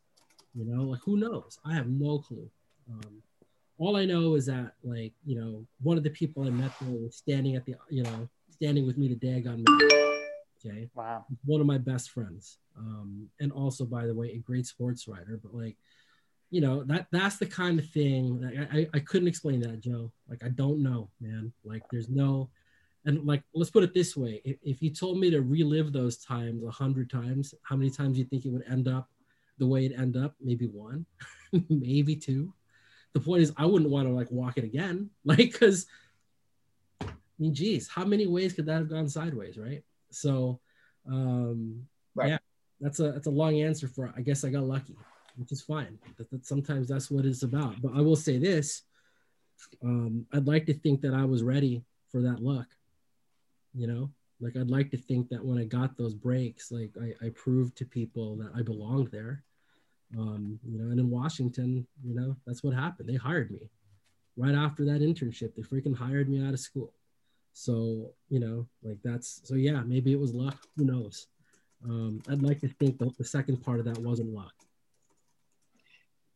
[0.54, 1.58] You know, like who knows?
[1.64, 2.50] I have no clue.
[2.90, 3.22] Um,
[3.78, 6.90] all I know is that, like, you know, one of the people I met there
[6.90, 9.92] was standing at the, you know, standing with me the day I got married.
[10.66, 10.90] Okay.
[10.94, 11.24] Wow.
[11.44, 12.58] One of my best friends.
[12.76, 15.40] Um, and also, by the way, a great sports writer.
[15.42, 15.76] But like,
[16.50, 20.10] you know that that's the kind of thing that I, I couldn't explain that joe.
[20.28, 21.52] Like i don't know man.
[21.64, 22.50] Like there's no
[23.04, 24.40] and like let's put it this way.
[24.44, 28.14] If, if you told me to relive those times a hundred times how many times
[28.14, 29.08] do you think it would end up
[29.58, 30.34] the way it end up?
[30.40, 31.06] Maybe one
[31.68, 32.52] maybe two.
[33.12, 35.10] The point is i wouldn't want to like walk it again.
[35.24, 35.86] Like because
[37.02, 37.06] i
[37.38, 39.84] mean geez how many ways could that have gone sideways right?
[40.10, 40.60] So
[41.06, 42.30] um right.
[42.30, 42.38] yeah
[42.80, 44.96] that's a that's a long answer for i guess i got lucky
[45.38, 45.98] which is fine.
[46.16, 47.80] That, that sometimes that's what it's about.
[47.80, 48.82] But I will say this:
[49.82, 52.66] um, I'd like to think that I was ready for that luck.
[53.74, 57.26] You know, like I'd like to think that when I got those breaks, like I,
[57.26, 59.42] I proved to people that I belonged there.
[60.18, 63.08] Um, you know, and in Washington, you know, that's what happened.
[63.08, 63.68] They hired me
[64.36, 65.54] right after that internship.
[65.54, 66.92] They freaking hired me out of school.
[67.52, 70.66] So, you know, like that's so yeah, maybe it was luck.
[70.76, 71.26] Who knows?
[71.84, 74.54] Um, I'd like to think that the second part of that wasn't luck.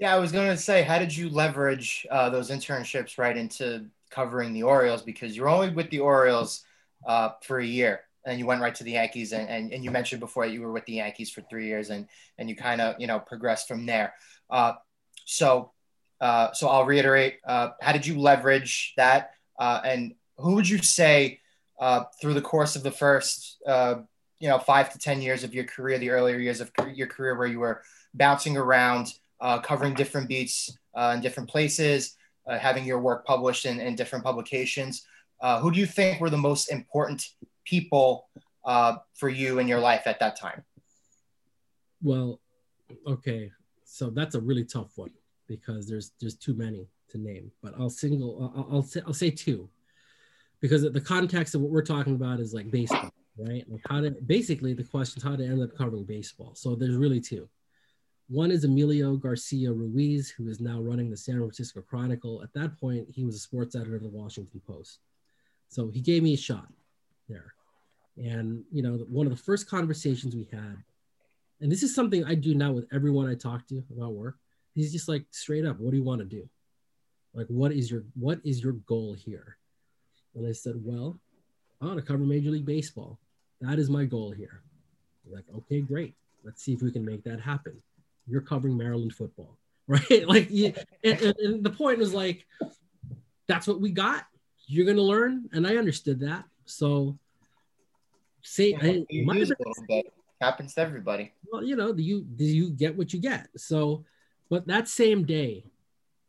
[0.03, 3.87] Yeah, I was going to say, how did you leverage uh, those internships right into
[4.11, 5.01] covering the Orioles?
[5.01, 6.65] Because you're only with the Orioles
[7.07, 9.93] uh, for a year, and you went right to the Yankees, and, and, and you
[9.93, 12.97] mentioned before you were with the Yankees for three years, and and you kind of
[12.99, 14.13] you know progressed from there.
[14.51, 14.73] Uh,
[15.25, 15.71] so
[16.21, 20.79] uh, so I'll reiterate, uh, how did you leverage that, uh, and who would you
[20.79, 21.39] say
[22.21, 25.99] through the course of the first you know five to ten years of your career,
[25.99, 27.83] the earlier years of your career where you were
[28.15, 29.15] bouncing around?
[29.43, 33.95] Uh, covering different beats uh, in different places, uh, having your work published in, in
[33.95, 35.07] different publications.
[35.41, 37.27] Uh, who do you think were the most important
[37.65, 38.29] people
[38.65, 40.63] uh, for you in your life at that time?
[42.03, 42.41] Well,
[43.07, 43.51] okay,
[43.85, 45.11] so that's a really tough one
[45.49, 47.51] because there's there's too many to name.
[47.63, 49.69] But I'll single I'll, I'll say I'll say two
[50.61, 53.65] because the context of what we're talking about is like baseball, right?
[53.69, 56.53] Like how to basically the question is how to end up covering baseball.
[56.55, 57.49] So there's really two.
[58.33, 62.43] One is Emilio Garcia Ruiz, who is now running the San Francisco Chronicle.
[62.43, 65.01] At that point, he was a sports editor of the Washington Post.
[65.69, 66.67] So he gave me a shot
[67.29, 67.53] there.
[68.17, 70.79] And, you know, one of the first conversations we had,
[71.61, 74.39] and this is something I do now with everyone I talk to about work,
[74.75, 76.49] he's just like straight up, what do you want to do?
[77.35, 79.59] Like, what is your what is your goal here?
[80.35, 81.19] And I said, well,
[81.83, 83.19] I want to cover Major League Baseball.
[83.61, 84.63] That is my goal here.
[85.31, 86.15] Like, okay, great.
[86.43, 87.83] Let's see if we can make that happen.
[88.27, 90.27] You're covering Maryland football, right?
[90.27, 90.73] like, you,
[91.05, 92.47] and, and, the point was like,
[93.47, 94.27] that's what we got.
[94.67, 96.45] You're gonna learn, and I understood that.
[96.65, 97.19] So,
[98.43, 100.13] say, I, You might use have a little bit.
[100.41, 101.33] Happens to everybody.
[101.53, 103.49] well, you know, do you do you get what you get.
[103.57, 104.05] So,
[104.49, 105.65] but that same day,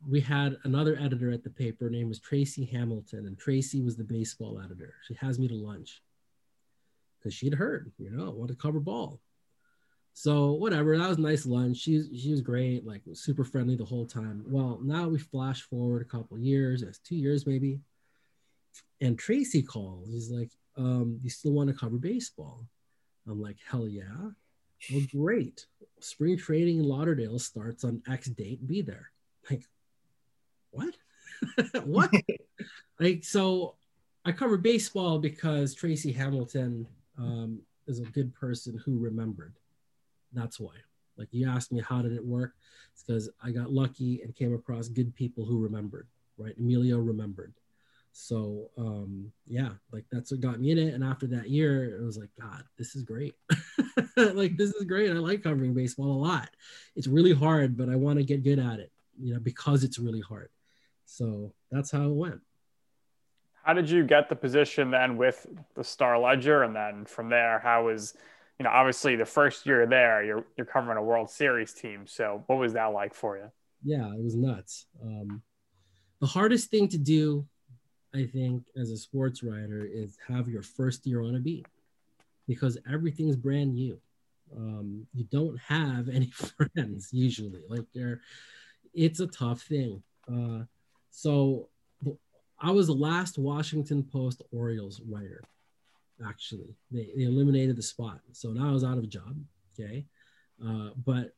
[0.07, 1.85] we had another editor at the paper.
[1.85, 4.95] Her name was Tracee Hamilton, and Tracee was the baseball editor.
[5.07, 6.01] She has me to lunch
[7.23, 9.19] because she'd heard, you know, I want to cover ball.
[10.13, 11.77] So whatever, that was a nice lunch.
[11.77, 14.43] She was- she was great, like super friendly the whole time.
[14.47, 17.79] Well, now we flash forward a couple years, it's two years maybe,
[19.01, 20.09] and Tracee calls.
[20.09, 22.67] He's like, um, "You still want to cover baseball?"
[23.27, 24.31] I'm like, "Hell yeah!"
[24.91, 25.65] Well, great.
[25.99, 28.65] Spring training in Lauderdale starts on X date.
[28.67, 29.11] Be there.
[29.49, 29.63] Like,
[30.71, 30.95] what?
[31.85, 32.11] what?
[32.99, 33.75] like, so
[34.25, 39.53] I cover baseball because Tracee Hamilton um, is a good person who remembered.
[40.33, 40.73] That's why.
[41.17, 42.53] Like, you asked me how did it work?
[42.93, 46.07] It's because I got lucky and came across good people who remembered.
[46.37, 46.57] Right?
[46.57, 47.53] Emilio remembered.
[48.13, 50.93] So um, yeah, like that's what got me in it.
[50.93, 53.33] And after that year, it was like, God, this is great.
[54.17, 55.09] like this is great.
[55.09, 56.49] I like covering baseball a lot.
[56.95, 59.97] It's really hard, but I want to get good at it, you know, because it's
[59.97, 60.49] really hard.
[61.05, 62.41] So that's how it went.
[63.63, 66.63] How did you get the position then with the Star Ledger?
[66.63, 68.13] And then from there, how was,
[68.59, 72.05] you know, obviously the first year there, you're, you're covering a World Series team.
[72.05, 73.51] So what was that like for you?
[73.83, 74.85] Yeah, it was nuts.
[75.01, 75.41] Um,
[76.21, 77.45] the hardest thing to do,
[78.13, 81.65] I think, as a sports writer is have your first year on a beat
[82.47, 83.99] because everything's brand new.
[84.55, 86.27] Um, you don't have any
[86.73, 87.63] friends usually.
[87.67, 88.21] Like they're,
[88.93, 90.03] it's a tough thing.
[90.31, 90.63] Uh,
[91.09, 91.69] so
[92.59, 95.41] I was the last Washington Post Orioles writer.
[96.25, 99.35] Actually, they, they eliminated the spot, so now I was out of a job.
[99.73, 100.05] Okay,
[100.65, 101.33] uh, but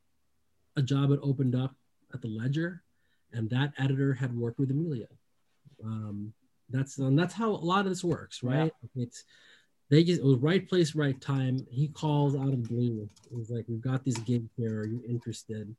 [0.75, 1.73] a job had opened up
[2.13, 2.83] at the Ledger,
[3.33, 5.07] and that editor had worked with Amelia.
[5.83, 6.33] Um,
[6.69, 8.71] that's and that's how a lot of this works, right?
[8.95, 9.23] It's
[9.89, 11.65] they just it was right place, right time.
[11.69, 13.07] He calls out of blue.
[13.31, 14.81] It was like, "We've got this gig here.
[14.81, 15.75] Are you interested?"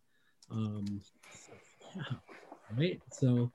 [0.51, 1.01] Um,
[1.95, 2.03] yeah,
[2.77, 3.01] right.
[3.11, 3.51] So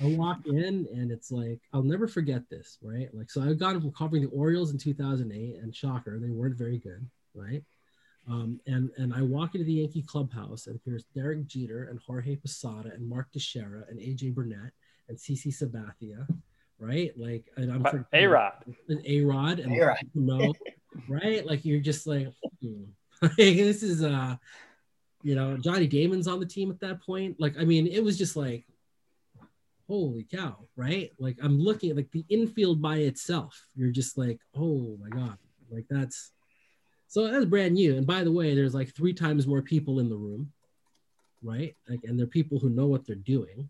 [0.00, 3.08] I walk in, and it's like I'll never forget this, right?
[3.12, 6.78] Like, so I got from covering the Orioles in 2008, and shocker, they weren't very
[6.78, 7.62] good, right?
[8.28, 12.36] Um, and and I walk into the Yankee clubhouse, and here's Derek Jeter and Jorge
[12.36, 14.72] Posada and Mark Teixeira and AJ Burnett
[15.08, 16.26] and CC Sabathia,
[16.78, 17.12] right?
[17.16, 18.64] Like, and I'm But A-Rod.
[18.88, 19.98] and A Rod and A-Rod.
[20.14, 20.52] no,
[21.08, 21.44] right?
[21.44, 22.28] Like you're just like,
[22.62, 22.84] hmm.
[23.22, 24.36] like this is uh,
[25.22, 27.36] you know, Johnny Damon's on the team at that point.
[27.38, 28.64] Like, I mean, it was just like,
[29.88, 31.12] holy cow, right?
[31.18, 33.66] Like I'm looking at like the infield by itself.
[33.74, 35.38] You're just like, oh my god,
[35.70, 36.30] like that's
[37.08, 37.96] so that's brand new.
[37.96, 40.52] And by the way, there's like three times more people in the room,
[41.42, 41.76] right?
[41.88, 43.68] Like, and they're people who know what they're doing.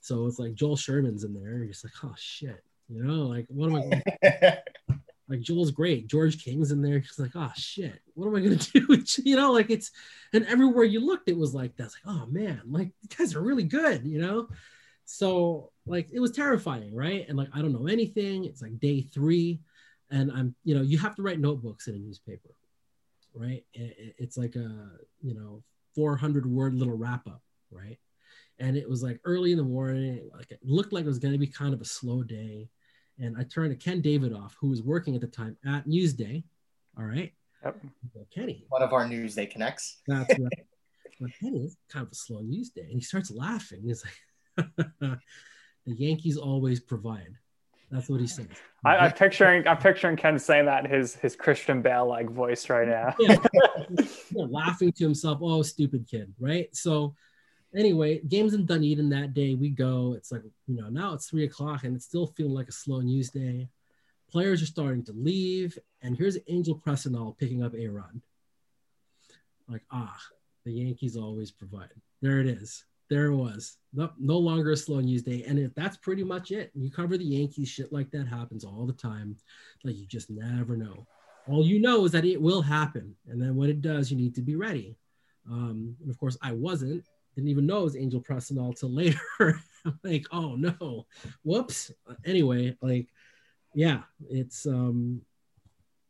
[0.00, 1.58] So it's like Joel Sherman's in there.
[1.58, 4.58] You're just like, oh shit, you know, like what am I?
[5.28, 6.06] like Joel's great.
[6.06, 6.98] George King's in there.
[6.98, 8.86] He's like, oh shit, what am I gonna do?
[8.88, 9.04] you?
[9.24, 9.90] you know, like it's
[10.32, 13.42] and everywhere you looked, it was like that's like, oh man, like these guys are
[13.42, 14.48] really good, you know.
[15.10, 17.24] So like it was terrifying, right?
[17.28, 18.44] And like I don't know anything.
[18.44, 19.58] It's like day three,
[20.10, 22.50] and I'm you know you have to write notebooks in a newspaper,
[23.34, 23.64] right?
[23.72, 24.90] It- it- It's like a
[25.22, 25.62] you know
[25.94, 27.98] 400 word little wrap up, right?
[28.58, 31.32] And it was like early in the morning, like it looked like it was going
[31.32, 32.68] to be kind of a slow day.
[33.18, 36.44] And I turned to Ken Davidoff, who was working at the time at Newsday.
[36.98, 37.32] All right.
[37.64, 37.76] Yep.
[38.12, 40.02] Well, Kenny, One of our Newsday connects.
[40.06, 40.66] that's right.
[41.20, 42.82] But Kenny, it's kind of a slow news day.
[42.82, 43.80] And he starts laughing.
[43.82, 44.14] He's like,
[45.00, 45.18] the
[45.86, 47.36] Yankees always provide.
[47.90, 48.46] That's what he says.
[48.84, 52.68] I, I'm picturing I'm picturing Ken saying that in his his Christian Bale like voice
[52.68, 53.14] right now.
[53.20, 55.38] yeah, yeah, laughing to himself.
[55.40, 56.74] Oh, stupid kid, right?
[56.76, 57.14] So,
[57.74, 59.54] anyway, games in Dunedin that day.
[59.54, 60.14] We go.
[60.16, 63.00] It's like you know now it's three o'clock and it's still feeling like a slow
[63.00, 63.68] news day.
[64.30, 68.20] Players are starting to leave, and here's Angel Pressinall picking up a run.
[69.66, 70.16] Like ah,
[70.66, 71.88] the Yankees always provide.
[72.20, 72.84] There it is.
[73.08, 73.78] There it was.
[73.94, 76.70] No, no longer a slow news day, and it, that's pretty much it.
[76.74, 79.36] You cover the Yankees, shit like that happens all the time.
[79.82, 81.06] Like you just never know.
[81.48, 84.34] All you know is that it will happen and then when it does you need
[84.34, 84.96] to be ready.
[85.50, 87.04] Um, and of course i wasn't.
[87.34, 89.60] Didn't even know it was angel Pressinall till later.
[90.04, 91.06] Like oh no.
[91.44, 91.90] Whoops.
[92.24, 93.08] Anyway like
[93.74, 95.20] yeah it's um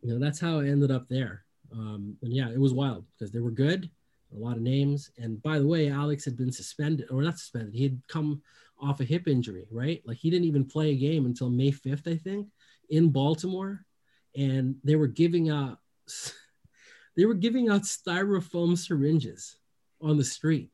[0.01, 1.45] you know that's how i ended up there.
[1.73, 3.89] Um and yeah it was wild because they were good
[4.35, 7.75] a lot of names and by the way alex had been suspended or not suspended
[7.75, 8.43] he had come
[8.81, 12.07] off a hip injury right like he didn't even play a game until may 5th
[12.07, 12.47] i think
[12.91, 13.85] in baltimore
[14.37, 15.79] and they were giving out
[17.17, 19.57] they were giving out styrofoam syringes
[20.01, 20.71] on the street,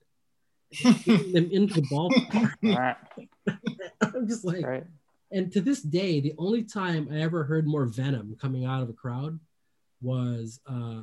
[0.82, 2.52] them into the ballpark.
[4.02, 4.84] I'm just like, right.
[5.32, 8.90] and to this day, the only time I ever heard more venom coming out of
[8.90, 9.40] a crowd
[10.02, 11.00] was uh,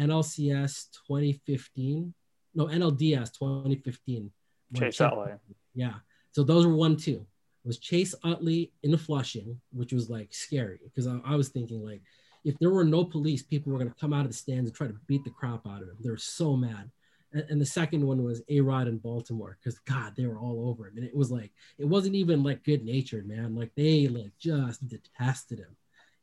[0.00, 2.14] NLCS 2015.
[2.54, 4.30] No, NLDS 2015.
[4.74, 5.32] Chase Utley.
[5.74, 5.94] Yeah.
[6.32, 7.26] So those were one, two.
[7.64, 11.48] It was Chase Utley in the Flushing, which was like scary because I, I was
[11.48, 12.02] thinking like,
[12.44, 14.74] if there were no police, people were going to come out of the stands and
[14.74, 15.96] try to beat the crap out of him.
[16.00, 16.90] They were so mad.
[17.32, 20.68] And, and the second one was A Rod in Baltimore because God, they were all
[20.68, 20.96] over him.
[20.96, 23.54] And it was like, it wasn't even like good natured, man.
[23.54, 25.76] Like they like just detested him.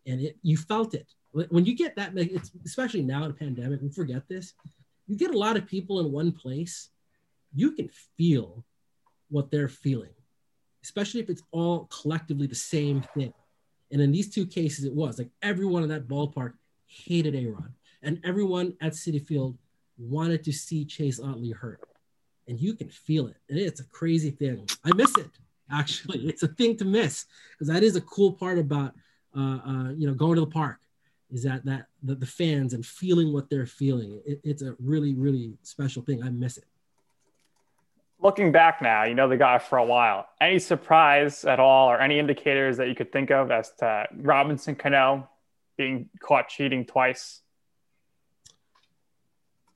[0.07, 3.81] And it, you felt it when you get that, it's especially now in a pandemic,
[3.81, 4.53] we forget this.
[5.07, 6.89] You get a lot of people in one place,
[7.53, 8.65] you can feel
[9.29, 10.13] what they're feeling,
[10.83, 13.33] especially if it's all collectively the same thing.
[13.91, 16.53] And in these two cases, it was like everyone in that ballpark
[16.87, 19.57] hated A-Rod, and everyone at Citi Field
[19.97, 21.81] wanted to see Chase Utley hurt.
[22.47, 23.35] And you can feel it.
[23.49, 24.67] And it's a crazy thing.
[24.85, 25.29] I miss it,
[25.71, 26.19] actually.
[26.27, 28.93] It's a thing to miss because that is a cool part about,
[29.35, 30.79] uh, uh, you know, going to the park
[31.31, 34.21] is that that the, the fans and feeling what they're feeling.
[34.25, 36.23] It, it's a really, really special thing.
[36.23, 36.65] I miss it
[38.19, 40.27] looking back now, you know the guy for a while.
[40.41, 44.75] Any surprise at all, or any indicators that you could think of as to Robinson
[44.75, 45.29] Cano
[45.77, 47.41] being caught cheating twice?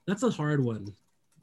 [0.07, 0.93] That's a hard one.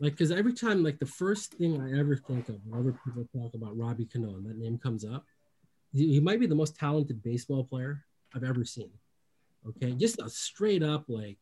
[0.00, 3.54] Like, because every time, like, the first thing I ever think of whenever people talk
[3.54, 5.24] about Robbie Cano and that name comes up,
[5.92, 8.04] he, he might be the most talented baseball player
[8.34, 8.90] I've ever seen.
[9.66, 11.38] Okay, just a straight up like,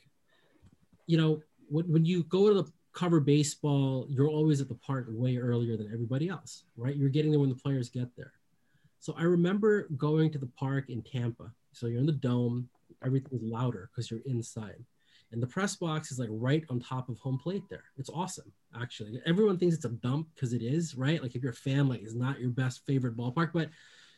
[1.07, 5.07] you know, when, when you go to the cover baseball, you're always at the park
[5.09, 6.97] way earlier than everybody else, right?
[6.97, 8.33] You're getting there when the players get there.
[9.01, 11.53] So I remember going to the park in Tampa.
[11.73, 12.69] So you're in the dome,
[13.05, 14.83] everything's louder because you're inside.
[15.33, 17.85] And the press box is like right on top of home plate there.
[17.99, 18.51] It's awesome,
[18.81, 19.21] actually.
[19.27, 21.23] Everyone thinks it's a dump because it is, right?
[21.23, 23.69] Like if your family is not your best favorite ballpark, but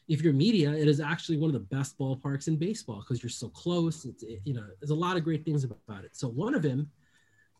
[0.08, 3.30] if you're media, it is actually one of the best ballparks in baseball because you're
[3.30, 4.06] so close.
[4.06, 6.16] It's, it, you know, there's a lot of great things about it.
[6.16, 6.90] So one of them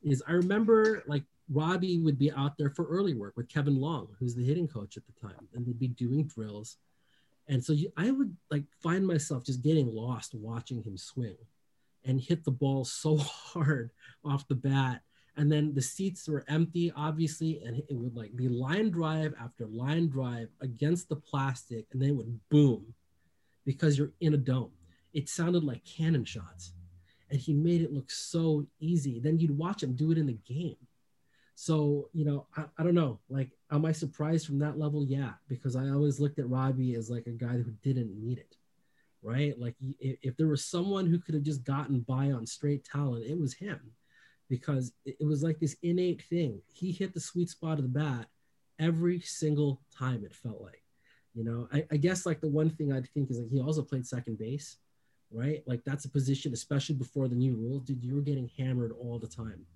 [0.03, 4.09] is I remember like Robbie would be out there for early work with Kevin Long,
[4.19, 6.79] who's the hitting coach at the time, and they'd be doing drills.
[7.49, 11.37] And so you, I would like find myself just getting lost watching him swing
[12.05, 13.91] and hit the ball so hard
[14.25, 15.03] off the bat.
[15.39, 19.67] And then the seats were empty, obviously, and it would like be line drive after
[19.67, 22.93] line drive against the plastic, and then it would boom
[23.65, 24.73] because you're in a dome.
[25.15, 26.73] It sounded like cannon shots
[27.31, 29.21] and he made it look so easy.
[29.21, 30.77] Then you'd watch him do it in the game.
[31.55, 33.19] So, you know, I, I don't know.
[33.29, 35.05] Like, am I surprised from that level?
[35.05, 38.57] Yeah, because I always looked at Robbie as like a guy who didn't need it,
[39.23, 39.59] right?
[39.59, 43.39] Like, if there was someone who could have just gotten by on straight talent, it
[43.39, 43.93] was him
[44.49, 46.61] because it, was like this innate thing.
[46.73, 48.27] He hit the sweet spot of the bat
[48.79, 50.83] every single time, it felt like.
[51.35, 53.83] You know, I, I guess like the one thing I think is like he also
[53.83, 54.79] played second base
[55.31, 55.63] right?
[55.67, 59.19] Like that's a position, especially before the new rules, dude, you were getting hammered all
[59.19, 59.67] the time.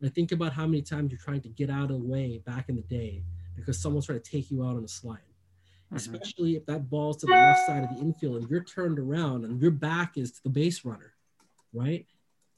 [0.00, 2.42] And I think about how many times you're trying to get out of the way
[2.44, 3.22] back in the day
[3.56, 5.18] because someone's trying to take you out on a slide.
[5.86, 5.96] Mm-hmm.
[5.96, 9.44] Especially if that ball's to the left side of the infield and you're turned around
[9.44, 11.14] and your back is to the base runner,
[11.72, 12.06] right?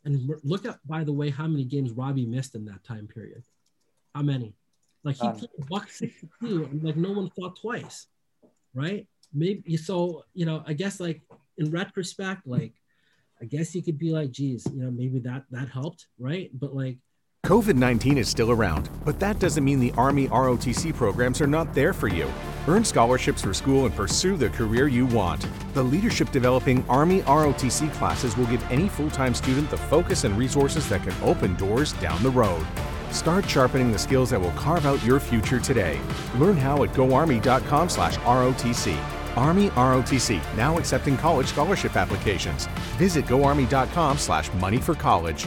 [0.05, 3.43] And look at, by the way, how many games Robbie missed in that time period.
[4.15, 4.55] How many?
[5.03, 8.07] Like he um, played buck 62 and like no one thought twice,
[8.75, 9.07] right?
[9.33, 11.23] Maybe so, you know, I guess like
[11.59, 12.73] in retrospect, like
[13.41, 16.51] I guess you could be like, geez, you know, maybe that that helped, right?
[16.55, 16.99] But like
[17.45, 21.75] COVID 19 is still around, but that doesn't mean the Army ROTC programs are not
[21.75, 22.27] there for you.
[22.67, 25.47] Earn scholarships for school and pursue the career you want.
[25.75, 30.39] The leadership developing Army ROTC classes will give any full time student the focus and
[30.39, 32.65] resources that can open doors down the road.
[33.11, 36.01] Start sharpening the skills that will carve out your future today.
[36.39, 38.97] Learn how at goarmy.com/rotc.
[39.37, 42.67] Army ROTC, now accepting college scholarship applications.
[42.97, 45.47] Visit goarmy.com slash money for college.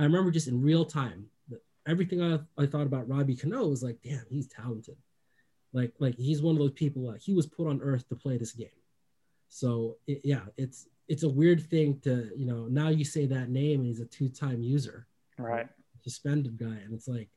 [0.00, 1.26] I remember just in real time,
[1.86, 4.96] everything I, I thought about Robbie Cano was like, damn, he's talented.
[5.72, 8.36] Like, like he's one of those people, uh, he was put on earth to play
[8.36, 8.68] this game.
[9.48, 13.50] So it, yeah, it's, it's a weird thing to you know now you say that
[13.50, 15.06] name and he's a two-time user
[15.38, 15.66] right
[16.02, 17.28] suspended guy and it's like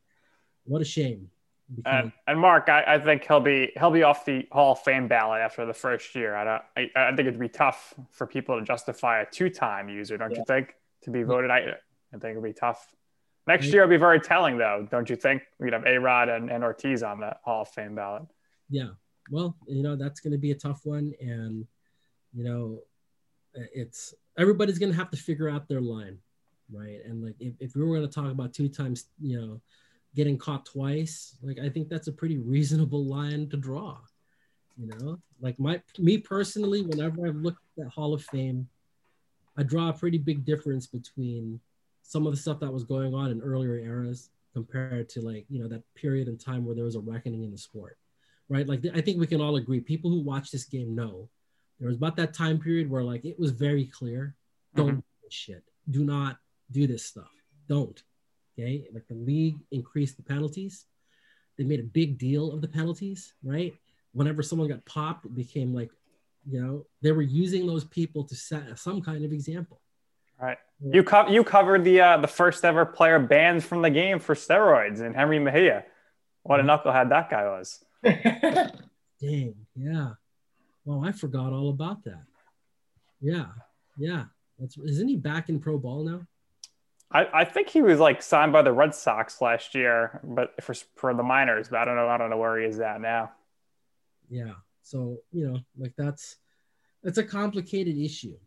[0.63, 1.29] what a shame
[1.75, 2.03] because...
[2.03, 5.07] and, and Marc I, I think he'll be he'll be off the hall of fame
[5.07, 8.57] ballot after the first year i don't i, I think it'd be tough for people
[8.59, 10.37] to justify a two-time user don't yeah.
[10.37, 11.73] you think to be voted I,
[12.13, 12.85] I think it'll be tough.
[13.45, 15.43] Next year will be very telling though don't you think?
[15.59, 18.23] We'd have a-rod and, and ortiz on the hall of fame ballot.
[18.69, 18.89] Yeah.
[19.29, 21.65] Well you know that's going to be a tough one and
[22.33, 22.79] you know
[23.53, 26.17] it's everybody's gonna have to figure out their line,
[26.71, 26.99] right?
[27.05, 29.61] And like if, if we were gonna talk about two times, you know,
[30.15, 33.97] getting caught twice, like I think that's a pretty reasonable line to draw.
[34.77, 38.67] You know, like my me personally, whenever I've looked at Hall of Fame,
[39.55, 41.59] I draw a pretty big difference between
[42.03, 45.61] some of the stuff that was going on in earlier eras compared to like you
[45.61, 47.97] know that period in time where there was a reckoning in the sport
[48.49, 48.67] right?
[48.67, 51.27] Like i think we can all agree people who watch this game know
[51.79, 54.35] there was about that time period where like it was very clear
[54.75, 54.95] don't mm-hmm.
[54.97, 55.63] do shit.
[55.89, 56.37] Do not
[56.71, 57.31] do this stuff.
[57.67, 58.01] Don't
[58.57, 58.87] okay?
[58.93, 60.85] Like the league increased the penalties.
[61.57, 63.73] They made a big deal of the penalties right?
[64.13, 65.89] Whenever someone got popped it became like
[66.49, 69.79] you know they were using those people to set some kind of example
[70.43, 70.57] right
[70.91, 74.35] you co- you covered the uh, the first ever player banned from the game for
[74.35, 75.85] steroids and Jenrry Mejia
[76.43, 76.87] what a mm-hmm.
[76.87, 80.13] knucklehead that guy was dang yeah
[80.85, 82.23] Well, I forgot all about that.
[83.21, 83.47] Yeah,
[83.97, 84.25] yeah.
[84.59, 86.27] That's isn't he back in pro ball now?
[87.11, 90.75] I, I think he was like signed by the Red Sox last year, but for
[90.95, 91.69] for the minors.
[91.69, 92.07] But I don't know.
[92.07, 93.31] I don't know where he is at now.
[94.29, 94.53] Yeah.
[94.83, 96.35] So you know, like that's
[97.01, 98.37] that's a complicated issue.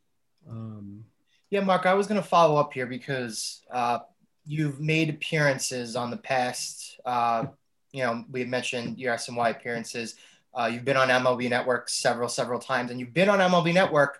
[0.49, 1.05] Um,
[1.51, 1.86] yeah, Marc.
[1.86, 4.01] I was going to follow up here because uh,
[4.44, 6.99] you've made appearances on the past.
[7.05, 7.47] Uh,
[7.92, 10.16] you know, we mentioned your SNY appearances.
[10.55, 14.18] Uh, you've been on MLB Network several, several times, and you've been on MLB Network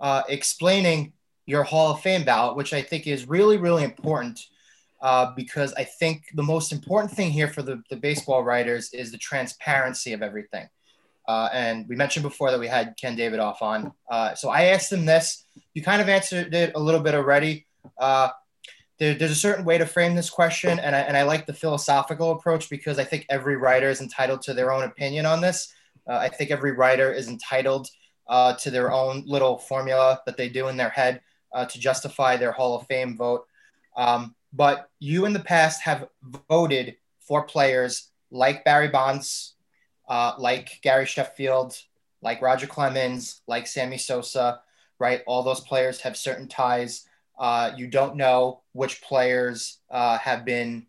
[0.00, 1.12] uh, explaining
[1.46, 4.46] your Hall of Fame ballot, which I think is really, really important
[5.00, 9.10] uh, because I think the most important thing here for the, the baseball writers is
[9.10, 10.68] the transparency of everything.
[11.28, 13.92] Uh, and we mentioned before that we had Ken Davidoff on.
[14.10, 15.44] Uh, so I asked him this.
[15.74, 17.66] You kind of answered it a little bit already.
[17.98, 18.30] Uh,
[18.98, 21.52] there, there's a certain way to frame this question, and I, and I like the
[21.52, 25.72] philosophical approach because I think every writer is entitled to their own opinion on this.
[26.08, 27.88] Uh, I think every writer is entitled
[28.26, 31.20] uh, to their own little formula that they do in their head
[31.52, 33.46] uh, to justify their Hall of Fame vote.
[33.96, 36.08] Um, but you in the past have
[36.48, 39.54] voted for players like Barry Bonds,
[40.08, 41.76] uh, like Gary Sheffield,
[42.22, 44.60] like Roger Clemens, like Sammy Sosa,
[44.98, 45.22] right?
[45.26, 47.06] All those players have certain ties.
[47.38, 50.86] Uh, you don't know which players uh, have been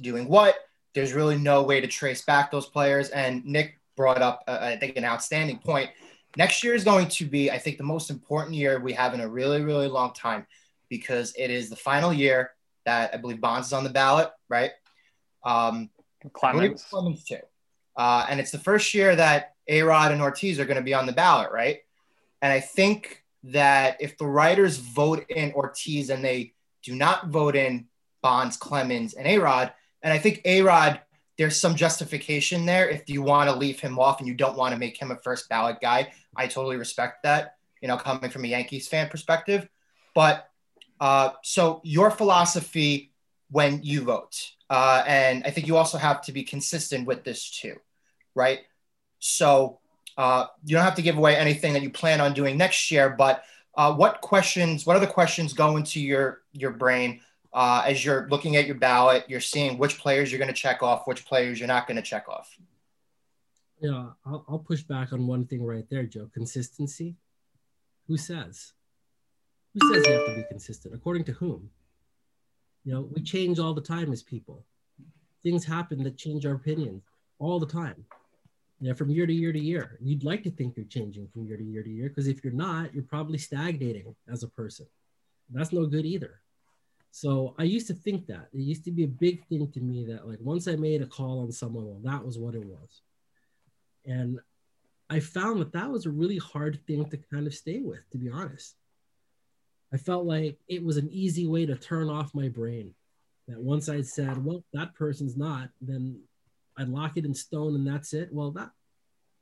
[0.00, 0.56] doing what.
[0.94, 3.10] There's really no way to trace back those players.
[3.10, 5.90] And Nick brought up, uh, I think, an outstanding point.
[6.36, 9.20] Next year is going to be, I think, the most important year we have in
[9.20, 10.46] a really, really long time
[10.88, 12.52] because it is the final year
[12.84, 14.70] that I believe Bonds is on the ballot, right?
[15.44, 15.90] Um,
[16.32, 16.84] Clemens.
[16.88, 17.38] Clemens too.
[17.96, 20.94] Uh, and it's the first year that A Rod and Ortiz are going to be
[20.94, 21.78] on the ballot, right?
[22.42, 27.56] And I think that if the writers vote in Ortiz and they do not vote
[27.56, 27.86] in
[28.22, 29.72] Bonds, Clemens, and A Rod,
[30.02, 31.00] and I think A Rod
[31.36, 34.72] there's some justification there if you want to leave him off and you don't want
[34.72, 36.12] to make him a first ballot guy.
[36.34, 39.68] I totally respect that, you know, coming from a Yankees fan perspective.
[40.14, 40.48] But
[40.98, 43.12] uh, so your philosophy
[43.50, 47.50] when you vote, uh, and I think you also have to be consistent with this
[47.50, 47.76] too,
[48.36, 48.60] right?
[49.18, 49.80] So
[50.16, 53.10] uh, you don't have to give away anything that you plan on doing next year,
[53.10, 53.42] but
[53.76, 57.20] uh, what questions, what other questions go into your your brain
[57.52, 60.82] uh, as you're looking at your ballot, you're seeing which players you're going to check
[60.82, 62.54] off, which players you're not going to check off.
[63.80, 66.30] Yeah, I'll, I'll push back on one thing right there, Joe.
[66.32, 67.16] Consistency.
[68.08, 68.72] Who says?
[69.74, 70.94] Who says you have to be consistent?
[70.94, 71.70] According to whom?
[72.84, 74.64] You know, we change all the time as people.
[75.42, 77.02] Things happen that change our opinions
[77.38, 78.04] all the time.
[78.80, 79.98] Yeah, from year to year to year.
[80.02, 82.52] You'd like to think you're changing from year to year to year because if you're
[82.52, 84.86] not, you're probably stagnating as a person.
[85.50, 86.40] That's no good either.
[87.10, 90.04] So I used to think that it used to be a big thing to me
[90.06, 93.00] that like once I made a call on someone, well, that was what it was.
[94.04, 94.38] And
[95.08, 98.18] I found that that was a really hard thing to kind of stay with, to
[98.18, 98.74] be honest.
[99.92, 102.94] I felt like it was an easy way to turn off my brain.
[103.48, 106.20] That once I said, well, that person's not, then
[106.78, 108.28] I'd lock it in stone and that's it.
[108.32, 108.70] Well, that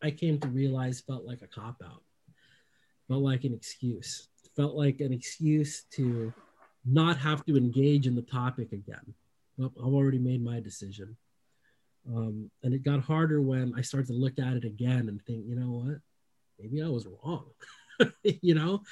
[0.03, 2.03] I came to realize felt like a cop out,
[3.09, 6.33] felt like an excuse, felt like an excuse to
[6.85, 9.15] not have to engage in the topic again.
[9.57, 11.17] Well, I've already made my decision.
[12.07, 15.47] Um, and it got harder when I started to look at it again and think,
[15.47, 16.01] you know what,
[16.61, 17.47] maybe I was wrong.
[18.23, 18.83] you know,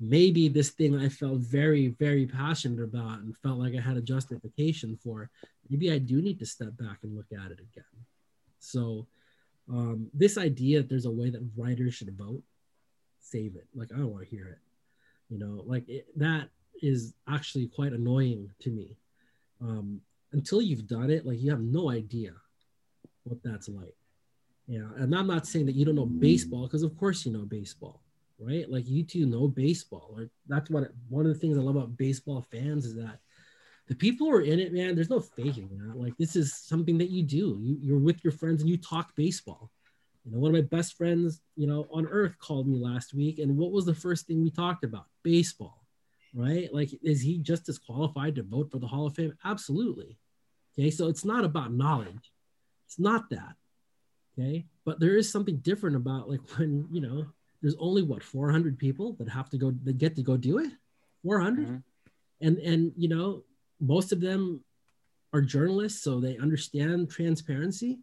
[0.00, 4.02] maybe this thing I felt very, very passionate about and felt like I had a
[4.02, 5.30] justification for,
[5.70, 7.84] maybe I do need to step back and look at it again.
[8.58, 9.06] So,
[9.68, 12.42] um, this idea that there's a way that writers should vote,
[13.20, 13.66] save it.
[13.74, 14.58] Like, I don't want to hear it.
[15.30, 16.50] You know, like it, that
[16.82, 18.98] is actually quite annoying to me.
[19.60, 20.00] Um,
[20.32, 22.32] until you've done it, like, you have no idea
[23.22, 23.96] what that's like.
[24.66, 24.88] Yeah.
[24.96, 28.03] And I'm not saying that you don't know baseball, because of course you know baseball
[28.38, 28.70] right?
[28.70, 30.14] Like you two know baseball.
[30.16, 33.20] Like that's what one of the things I love about baseball fans is that
[33.86, 35.98] the people who are in it, man, there's no faking that.
[35.98, 37.58] Like this is something that you do.
[37.60, 39.70] You, you're with your friends and you talk baseball.
[40.24, 43.38] You know, one of my best friends, you know, on earth called me last week,
[43.38, 45.04] and what was the first thing we talked about?
[45.22, 45.84] Baseball,
[46.32, 46.72] right?
[46.72, 49.36] Like, is he just as qualified to vote for the Hall of Fame?
[49.44, 50.16] Absolutely.
[50.72, 52.32] Okay, so it's not about knowledge.
[52.86, 53.54] It's not that.
[54.38, 57.26] Okay, but there is something different about like when you know
[57.64, 60.70] there's only what 400 people that have to go that get to go do it?
[61.22, 61.76] 400 mm-hmm.
[62.42, 63.42] and and you know
[63.80, 64.62] most of them
[65.32, 68.00] are journalists so they understand transparency.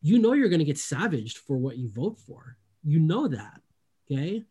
[0.00, 2.56] You know you're going to get savaged for what you vote for.
[2.82, 3.60] You know that
[4.10, 4.42] okay?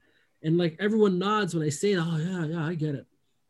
[0.44, 3.08] And like everyone nods when i say oh yeah yeah i get it.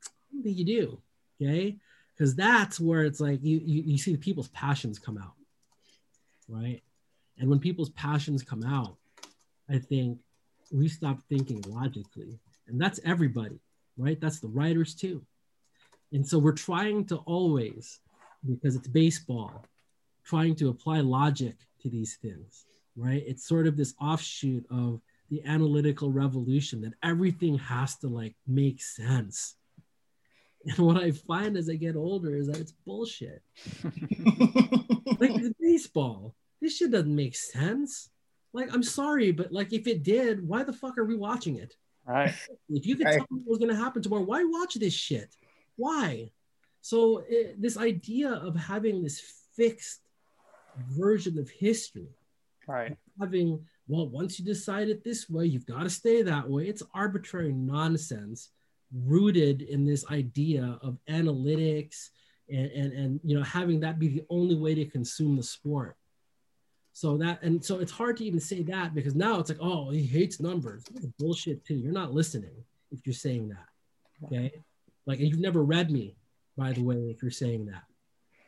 [0.08, 1.02] I think you do
[1.42, 1.76] okay?
[2.16, 5.34] Because that's where it's like you, you you see the people's passions come out
[6.48, 6.82] right?
[7.40, 8.96] And when people's passions come out
[9.70, 10.20] i think
[10.74, 12.40] we stop thinking logically.
[12.68, 13.60] And that's everybody,
[13.98, 14.20] right?
[14.20, 15.24] That's the writers too.
[16.12, 18.00] And so we're trying to always,
[18.48, 19.66] because it's baseball,
[20.24, 22.66] trying to apply logic to these things,
[22.96, 23.24] right?
[23.26, 28.82] It's sort of this offshoot of the analytical revolution that everything has to like make
[28.82, 29.56] sense.
[30.66, 33.42] And what I find as I get older is that it's bullshit.
[35.20, 38.10] like baseball, this shit doesn't make sense.
[38.54, 41.76] Like, I'm sorry, but like, if it did, why the fuck are we watching it?
[42.06, 42.34] Right.
[42.70, 43.18] If you could right.
[43.18, 45.36] tell me what was going to happen tomorrow, why watch this shit?
[45.76, 46.32] Why?
[46.82, 49.22] So it, this idea of having this
[49.56, 50.02] fixed
[50.90, 52.10] version of history,
[52.68, 52.98] right?
[53.20, 56.68] Having well, once you decide it this way, you've got to stay that way.
[56.68, 58.50] It's arbitrary nonsense
[58.94, 62.10] rooted in this idea of analytics
[62.50, 65.98] and, and, and you know having that be the only way to consume the sport
[66.94, 69.90] so that and so it's hard to even say that because now it's like, oh,
[69.90, 70.86] he hates numbers.
[71.18, 71.74] Bullshit too.
[71.74, 72.54] You're not listening
[72.92, 74.26] if you're saying that.
[74.26, 74.54] Okay.
[75.08, 76.16] Like and you've never read me,
[76.56, 77.84] by the way, if you're saying that.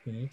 [0.07, 0.29] Okay.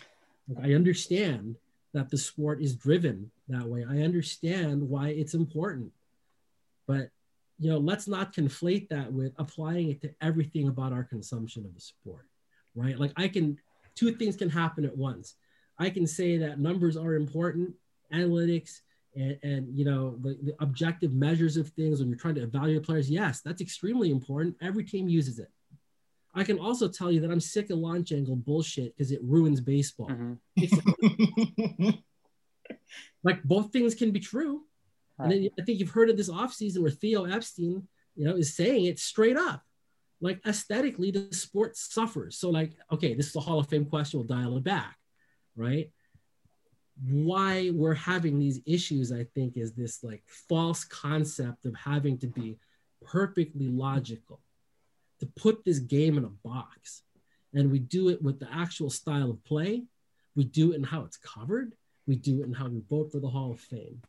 [0.47, 1.57] Like, I understand
[1.95, 3.87] that the sport is driven that way.
[3.89, 5.91] I understand why it's important.
[6.87, 7.09] But
[7.59, 11.75] you know, let's not conflate that with applying it to everything about our consumption of
[11.75, 12.27] the sport.
[12.75, 12.99] Right.
[12.99, 13.57] Like I can
[13.95, 15.37] two things can happen at once.
[15.79, 17.75] I can say that numbers are important
[18.13, 18.81] analytics
[19.15, 22.85] and, and you know the, the, objective measures of things when you're trying to evaluate
[22.85, 23.11] players.
[23.11, 24.57] Yes that's extremely important.
[24.63, 25.49] Every team uses it.
[26.35, 29.61] I can also tell you that i'm sick of launch angle bullshit because it ruins
[29.61, 30.11] baseball.
[30.11, 31.91] Mm-hmm.
[33.25, 34.63] like both things can be true.
[35.19, 35.33] Right.
[35.33, 37.87] and i think you've heard of this offseason where theo epstein
[38.17, 39.63] you know is saying it straight up.
[40.21, 42.39] Like aesthetically the sport suffers.
[42.39, 44.21] So like okay this is a hall of fame question.
[44.21, 44.97] We'll dial it back
[45.57, 45.91] right
[47.01, 52.27] why we're having these issues, I think, is this like false concept of having to
[52.27, 52.59] be
[53.05, 54.41] perfectly logical,
[55.21, 57.03] to put this game in a box.
[57.55, 59.85] And we do it with the actual style of play,
[60.35, 61.75] we do it in how it's covered,
[62.07, 64.03] we do it in how we vote for the Hall of Fame.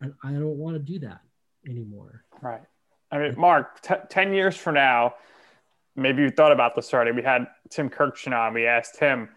[0.00, 1.20] And I don't want to do that
[1.68, 2.24] anymore.
[2.40, 2.62] Right.
[3.10, 5.14] I mean, Marc, t- 10 years from now,
[5.96, 7.12] maybe you thought about this already.
[7.12, 8.54] We had Tim Kurkjian on.
[8.54, 9.28] We asked him,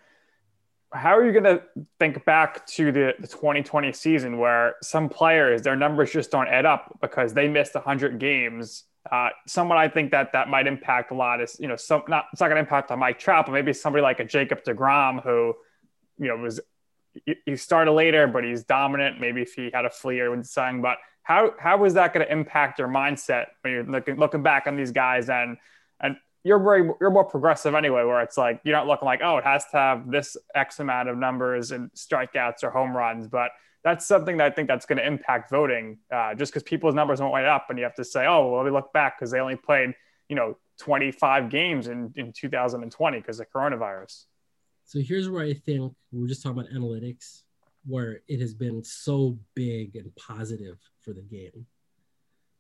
[0.94, 1.62] how are you going to
[2.00, 6.66] think back to the, the 2020 season where some players their numbers just don't add
[6.66, 8.84] up because they missed 100 games?
[9.10, 12.26] Uh, someone i think that that might impact a lot is you know some not
[12.34, 15.24] it's not going to impact on mike trout but maybe somebody like a jacob deGrom
[15.24, 15.54] who
[16.20, 16.60] you know was
[17.46, 19.20] he started later but he's dominant.
[19.20, 22.32] Maybe if he had a fleer with something, but how how is that going to
[22.32, 25.58] impact your mindset when you're looking looking back on these guys and
[26.44, 29.44] you're very you're more progressive anyway, where it's like you're not looking like oh it
[29.44, 33.52] has to have this X amount of numbers and strikeouts or home runs, but
[33.84, 37.22] that's something that I think that's going to impact voting, uh, just because people's numbers
[37.22, 39.32] won't light up, and you have to say oh well, let me look back because
[39.32, 39.94] they only played
[40.30, 44.26] you know 25 games in in 2020 because of coronavirus.
[44.86, 47.44] So here's where I think we are just talking about analytics,
[47.86, 51.66] where it has been so big and positive for the game,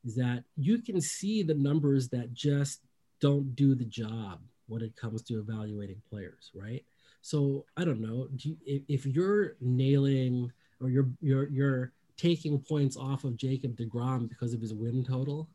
[0.04, 2.82] is that you can see the numbers that just
[3.20, 6.84] don't do the job when it comes to evaluating players, right?
[7.22, 10.52] So I don't know do you, if, you're nailing
[10.82, 15.48] or you're you're you're taking points off of Jacob Degrom because of his win total.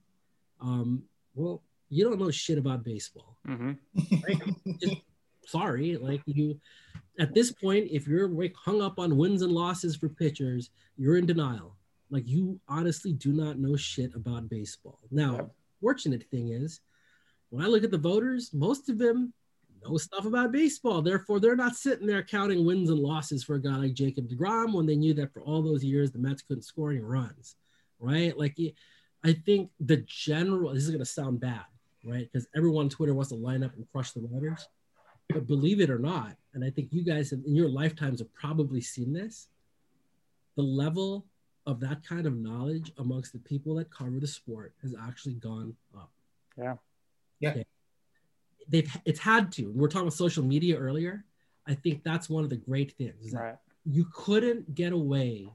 [0.61, 1.03] Um,
[1.35, 3.37] well, you don't know shit about baseball.
[3.47, 3.73] Mm-hmm.
[4.23, 4.41] Right?
[4.81, 4.97] Just,
[5.47, 6.61] sorry, like you.
[7.19, 11.19] At this point, if you're like hung up on wins and losses for pitchers, you're
[11.19, 11.77] in denial.
[12.11, 14.99] Like you honestly do not know shit about baseball.
[15.11, 15.55] Now, Yep.
[15.81, 16.81] fortunate thing is,
[17.53, 19.35] when I look at the voters, most of them
[19.85, 21.03] know stuff about baseball.
[21.03, 24.73] Therefore, they're not sitting there counting wins and losses for a guy like Jacob DeGrom
[24.73, 27.57] when they knew that for all those years the Mets couldn't score any runs,
[28.01, 28.37] right?
[28.39, 28.57] Like,
[29.23, 31.67] I think the general, this is going to sound bad,
[32.03, 32.27] right?
[32.33, 34.67] Because everyone on Twitter wants to line up and crush the writers.
[35.29, 38.81] But believe it or not, and I think you guys in your lifetimes have probably
[38.81, 39.49] seen this,
[40.57, 41.27] the level
[41.67, 45.77] of that kind of knowledge amongst the people that cover the sport has actually gone
[45.95, 46.11] up.
[46.57, 46.77] Yeah.
[48.69, 49.67] They've it's had to.
[49.67, 51.25] We We're talking about social media earlier.
[51.67, 53.33] I think that's one of the great things.
[53.33, 53.57] Right.
[53.85, 55.49] you couldn't get away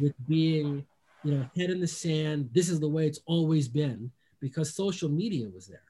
[0.00, 0.84] with being,
[1.24, 2.50] you know, head in the sand.
[2.52, 5.82] This is the way it's always been because social media was there,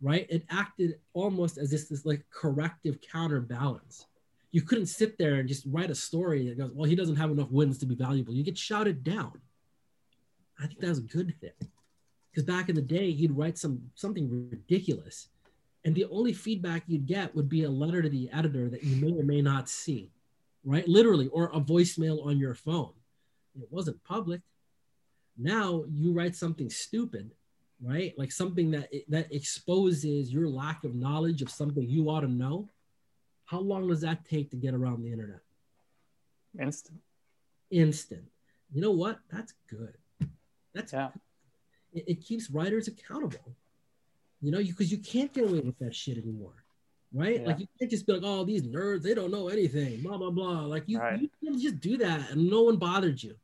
[0.00, 0.26] right?
[0.30, 4.06] It acted almost as if this like corrective counterbalance.
[4.50, 7.30] You couldn't sit there and just write a story that goes, well, he doesn't have
[7.30, 8.32] enough wins to be valuable.
[8.32, 9.40] You get shouted down.
[10.58, 11.50] I think that was a good thing.
[12.30, 15.28] Because back in the day, he'd write some something ridiculous.
[15.86, 18.96] And the only feedback you'd get would be a letter to the editor that you
[18.96, 20.10] may or may not see
[20.66, 20.86] right?
[20.86, 22.92] Literally, or a voicemail on your phone.
[23.58, 24.42] It wasn't public.
[25.38, 27.30] Now you write something stupid,
[27.80, 28.12] right?
[28.18, 32.68] Like something that that exposes your lack of knowledge of something you ought to know.
[33.44, 35.40] How long does that take to get around the internet?
[36.60, 36.98] Instant.
[37.70, 38.24] Instant.
[38.72, 39.20] You know what?
[39.30, 39.94] That's good.
[40.74, 41.10] That's Yeah.
[41.92, 43.54] it, it keeps writers accountable.
[44.42, 46.52] You know, you because you, can't get away with that shit anymore,
[47.12, 47.40] right?
[47.40, 47.46] Yeah.
[47.46, 50.30] Like you can't just be like, "Oh, these nerds, they don't know anything," blah blah
[50.30, 50.60] blah.
[50.66, 51.20] Like you, Right.
[51.20, 53.34] you can just do that, and no one bothered you.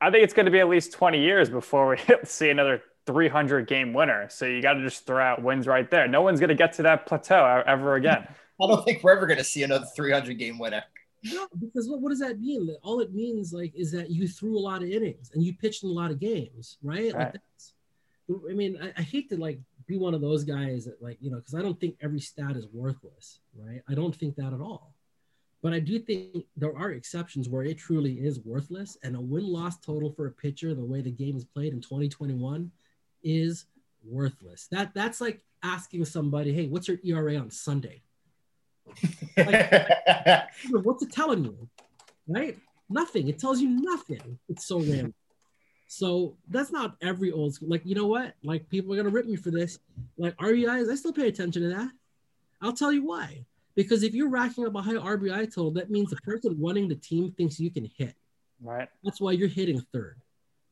[0.00, 3.66] I think it's going to be at least 20 years before we see another 300
[3.68, 4.28] game winner.
[4.30, 6.08] So you got to just throw out wins right there.
[6.08, 8.26] No one's going to get to that plateau ever again.
[8.60, 10.82] I don't think we're ever going to see another 300 game winner.
[11.24, 12.66] No, because what, what does that mean?
[12.66, 15.54] That All it means like is that you threw a lot of innings and you
[15.54, 17.06] pitched in a lot of games, right?
[17.06, 17.32] Like Right.
[17.32, 17.72] that's,
[18.50, 19.60] I mean, I, I hate to like
[19.92, 22.56] be one of those guys that like you know because I don't think every stat
[22.56, 23.82] is worthless, right?
[23.88, 24.94] I don't think that at all.
[25.62, 29.78] But I do think there are exceptions where it truly is worthless, and a win-loss
[29.78, 32.70] total for a pitcher, the way the game is played in 2021,
[33.22, 33.66] is
[34.04, 34.66] worthless.
[34.72, 38.02] That that's like asking somebody, "Hey, what's your ERA on Sunday?"
[40.70, 41.68] What's it telling you?
[42.26, 42.58] Right?
[42.90, 43.28] Nothing.
[43.28, 44.38] It tells you nothing.
[44.48, 45.14] It's so random.
[45.92, 47.68] So that's not every old school.
[47.68, 48.34] Like, you know what?
[48.42, 49.78] Like, people are gonna rip me for this.
[50.16, 51.90] Like RBIs, I still pay attention to that.
[52.62, 53.44] I'll tell you why.
[53.74, 56.94] Because if you're racking up a high RBI total, that means the person running the
[56.94, 58.14] team thinks you can hit.
[58.62, 58.88] Right.
[59.04, 60.16] That's why you're hitting third.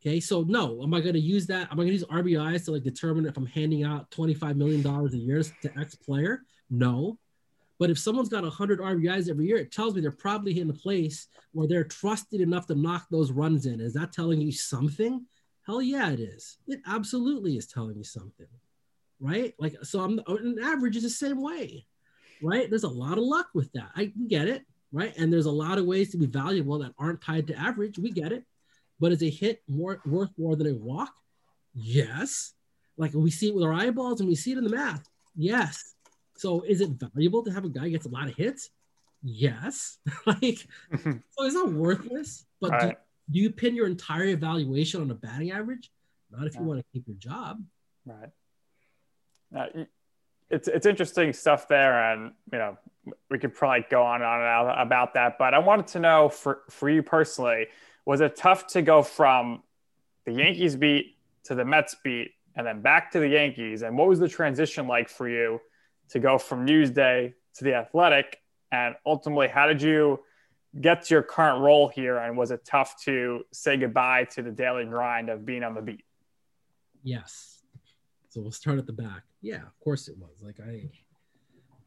[0.00, 1.70] Okay, so no, am I going to use that?
[1.70, 4.86] Am I going to use RBIs to like determine if I'm handing out $25 million
[4.86, 6.44] a year to X player?
[6.70, 7.18] No.
[7.80, 10.74] But if someone's got 100 RBIs every year, it tells me they're probably in a
[10.74, 13.80] place where they're trusted enough to knock those runs in.
[13.80, 15.24] Is that telling you something?
[15.66, 16.58] Hell yeah, it is.
[16.66, 18.46] It absolutely is telling you something,
[19.18, 19.54] right?
[19.58, 21.86] Like, so I'm an average is the same way,
[22.42, 22.68] right?
[22.68, 23.88] There's a lot of luck with that.
[23.96, 25.16] I get it, right?
[25.16, 27.98] And there's a lot of ways to be valuable that aren't tied to average.
[27.98, 28.44] We get it.
[29.00, 31.14] But is a hit more worth more than a walk?
[31.72, 32.52] Yes.
[32.98, 35.08] Like we see it with our eyeballs and we see it in the math.
[35.34, 35.94] Yes.
[36.40, 38.70] So is it valuable to have a guy who gets a lot of hits?
[39.22, 39.98] Yes.
[40.26, 40.66] like
[41.04, 42.46] so it's not worthless.
[42.62, 42.98] But do, Right.
[43.30, 45.90] do you pin your entire evaluation on a batting average?
[46.30, 46.68] Not if you No.
[46.68, 47.62] want to keep your job.
[48.06, 48.30] Right.
[49.54, 49.84] Uh,
[50.48, 52.78] it's it's interesting stuff there, and you know
[53.28, 55.36] we could probably go on and on and on about that.
[55.38, 57.66] But I wanted to know for for you personally,
[58.06, 59.62] was it tough to go from
[60.24, 63.82] the Yankees beat to the Mets beat, and then back to the Yankees?
[63.82, 65.60] And what was the transition like for you
[66.10, 68.40] to go from Newsday to the Athletic?
[68.72, 70.20] And ultimately, how did you
[70.80, 72.18] get to your current role here?
[72.18, 75.82] And was it tough to say goodbye to the daily grind of being on the
[75.82, 76.04] beat?
[77.02, 77.62] Yes.
[78.28, 79.22] So we'll start at the back.
[79.42, 80.40] Yeah, of course it was.
[80.40, 80.88] Like I,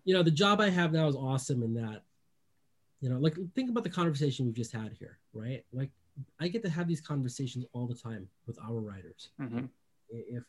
[0.03, 2.01] you know, the job I have now is awesome in that,
[2.99, 5.63] you know, like think about the conversation we've just had here, right?
[5.71, 5.91] Like
[6.39, 9.29] I get to have these conversations all the time with our writers.
[9.39, 9.69] Mhm.
[10.09, 10.43] If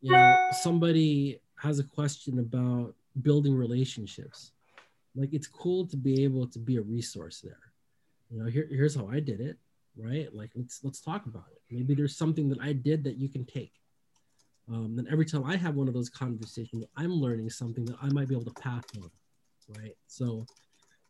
[0.00, 4.52] you know somebody has a question about building relationships,
[5.14, 7.58] like it's cool to be able to be a resource there.
[8.30, 9.56] You know, here, here's how I did it,
[9.96, 10.32] right?
[10.34, 11.60] Like let's let's talk about it.
[11.70, 13.72] Maybe there's something that I did that you can take.
[14.70, 18.10] Um, and every time I have one of those conversations, I'm learning something that I
[18.10, 19.10] might be able to pass on,
[19.78, 19.96] right?
[20.06, 20.44] So,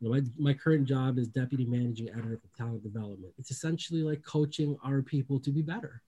[0.00, 3.32] you know, my, my current job is deputy managing editor for talent development.
[3.36, 6.02] It's essentially like coaching our people to be better.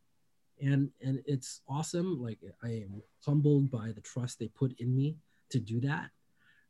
[0.61, 2.23] And and it's awesome.
[2.23, 5.17] Like I am humbled by the trust they put in me
[5.51, 6.11] to do that,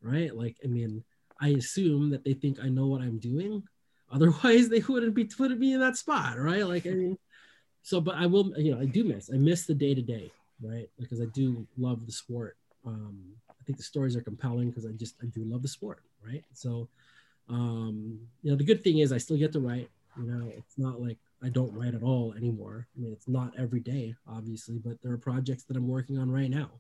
[0.03, 0.35] right?
[0.35, 1.05] Like I mean,
[1.41, 3.63] I assume that they think I know what I'm doing.
[4.13, 6.67] Otherwise, they wouldn't be putting me in that spot, right?
[6.67, 7.17] Like I mean,
[7.83, 9.31] so but I will, you know, I do miss.
[9.33, 10.89] I miss the day to day, right?
[10.99, 12.57] Because I do love the sport.
[12.85, 16.03] Um, I think the stories are compelling because I just I do love the sport,
[16.27, 16.45] right?
[16.55, 16.89] So,
[17.49, 19.89] um, you know, the good thing is I still get to write.
[20.17, 22.87] You know, it's not like I don't write at all anymore.
[22.97, 26.31] I mean, it's not every day, obviously, but there are projects that I'm working on
[26.31, 26.71] right now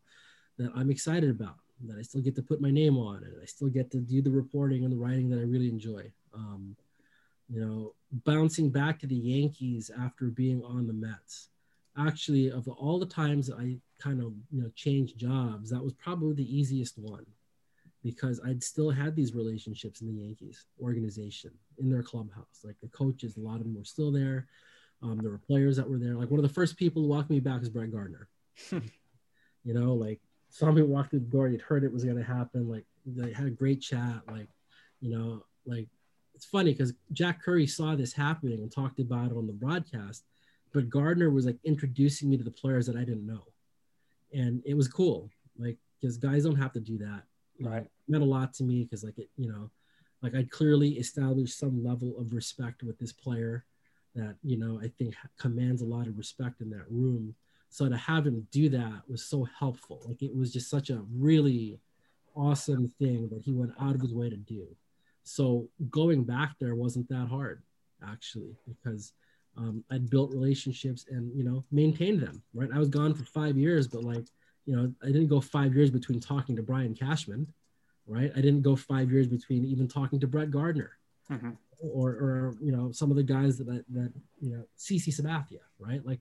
[0.58, 1.56] that I'm excited about,
[1.86, 4.20] that I still get to put my name on, and I still get to do
[4.20, 6.12] the reporting and the writing that I really enjoy.
[6.34, 6.76] Um,
[7.48, 7.94] you know,
[8.24, 11.48] bouncing back to the Yankees after being on the Mets.
[11.96, 15.94] Actually, of all the times that I kind of you know changed jobs, that was
[15.94, 17.26] probably the easiest one
[18.02, 22.60] because I'd still had these relationships in the Yankees organization, in their clubhouse.
[22.64, 24.46] Like the coaches, a lot of them were still there.
[25.02, 26.14] Um, there were players that were there.
[26.14, 28.28] Like one of the first people who walked me back was Brett Gardner.
[28.70, 32.68] you know, like somebody walked through the door, you'd heard it was going to happen.
[32.68, 34.22] Like they had a great chat.
[34.30, 34.48] Like,
[35.00, 35.88] you know, like
[36.34, 40.24] it's funny because Jack Curry saw this happening and talked about it on the broadcast,
[40.72, 43.44] but Gardner was like introducing me to the players that I didn't know.
[44.32, 45.30] And it was cool.
[45.58, 47.24] Like, because guys don't have to do that
[47.60, 47.86] right.
[48.08, 49.70] meant a lot to me because like it you know
[50.22, 53.64] like i clearly established some level of respect with this player
[54.14, 57.34] that you know i think commands a lot of respect in that room.
[57.72, 60.02] So to have him do that was so helpful.
[60.04, 61.78] Like it was just such a really
[62.34, 64.66] awesome thing that he went out of his way to do.
[65.22, 67.62] So going back there wasn't that hard
[68.06, 69.12] actually because
[69.56, 72.70] um, i'd built relationships and you know maintained them right?
[72.74, 74.24] I was gone for five years but like
[74.70, 77.52] you know, I didn't go five years between talking to Brian Cashman,
[78.06, 78.30] right?
[78.36, 80.92] I didn't go five years between even talking to Brett Gardner,
[81.28, 81.50] mm-hmm.
[81.80, 86.06] or, or you know, some of the guys that that you know, CC Sabathia, right?
[86.06, 86.20] Like,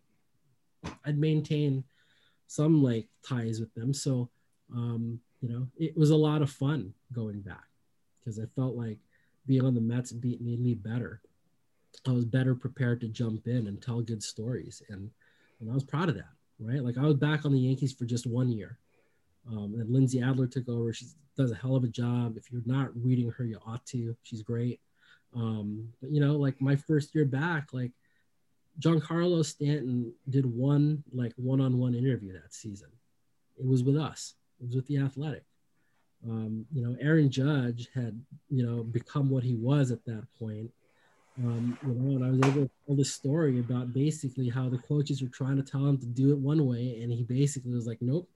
[1.06, 1.84] I'd maintain
[2.48, 3.94] some like ties with them.
[3.94, 4.32] So,
[4.74, 7.68] um, you know, it was a lot of fun going back
[8.18, 8.98] because I felt like
[9.46, 11.22] being on the Mets beat made me better.
[12.08, 15.12] I was better prepared to jump in and tell good stories, and
[15.60, 16.84] and I was proud of that right?
[16.84, 18.78] Like I was back on the Yankees for just one year.
[19.48, 20.94] Um, and Lindsey Adler took over.
[20.94, 21.08] She
[21.38, 22.38] does a hell of a job.
[22.38, 24.16] If you're not reading her, you ought to.
[24.24, 24.80] She's great.
[25.36, 27.92] Um, but you know, like my first year back, like
[28.80, 32.90] Giancarlo Stanton did one like one-on-one interview that season.
[33.58, 34.36] It was with us.
[34.60, 35.44] It was with the Athletic.
[36.28, 40.72] Um, you know, Aaron Judge had you know become what he was at that point,
[41.46, 44.78] um, you know, and I was able to tell this story about basically how the
[44.78, 47.88] coaches were trying to tell him to do it one way, and he basically was
[47.88, 48.30] like, "Nope,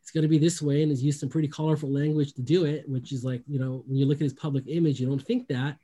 [0.00, 2.64] it's going to be this way," and has used some pretty colorful language to do
[2.66, 5.22] it, which is like, you know, when you look at his public image, you don't
[5.22, 5.78] think that,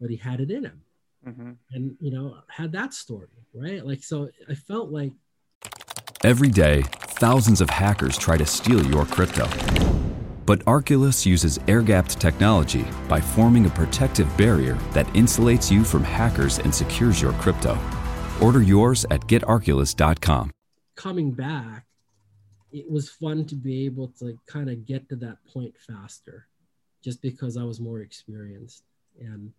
[0.00, 0.82] but he had it in him,
[1.26, 1.52] mm-hmm.
[1.72, 3.84] and you know, had that story, right?
[3.86, 5.12] Like, so I felt like
[6.24, 9.48] every day, thousands of hackers try to steal your crypto.
[10.44, 16.02] But Arculus uses air gapped technology by forming a protective barrier that insulates you from
[16.04, 17.78] hackers and secures your crypto.
[18.40, 20.50] Order yours at getarculus.com.
[20.96, 21.86] Coming back,
[22.72, 26.46] it was fun to be able to kind of get to that point faster
[27.02, 28.84] just because I was more experienced.
[29.20, 29.52] And,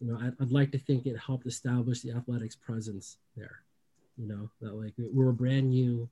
[0.00, 3.62] you know, I'd, I'd like to think it helped establish the athletics presence there.
[4.16, 6.08] You know, that like we were brand new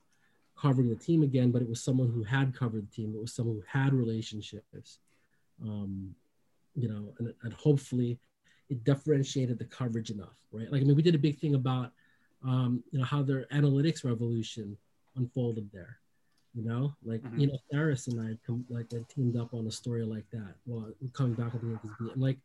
[0.60, 3.14] covering the team again, but it was someone who had covered the team.
[3.14, 4.98] It was someone who had relationships,
[5.62, 6.14] um,
[6.74, 8.18] you know, and, and hopefully
[8.68, 10.70] it differentiated the coverage enough, right?
[10.70, 11.92] Like, I mean, we did a big thing about,
[12.44, 14.76] um, you know, how their analytics revolution
[15.16, 15.98] unfolded there.
[16.54, 17.38] You know, like mm-hmm.
[17.38, 20.54] you know, Harris and I come like I teamed up on a story like that.
[20.64, 22.38] Well, coming back with the Yankees beat, and like,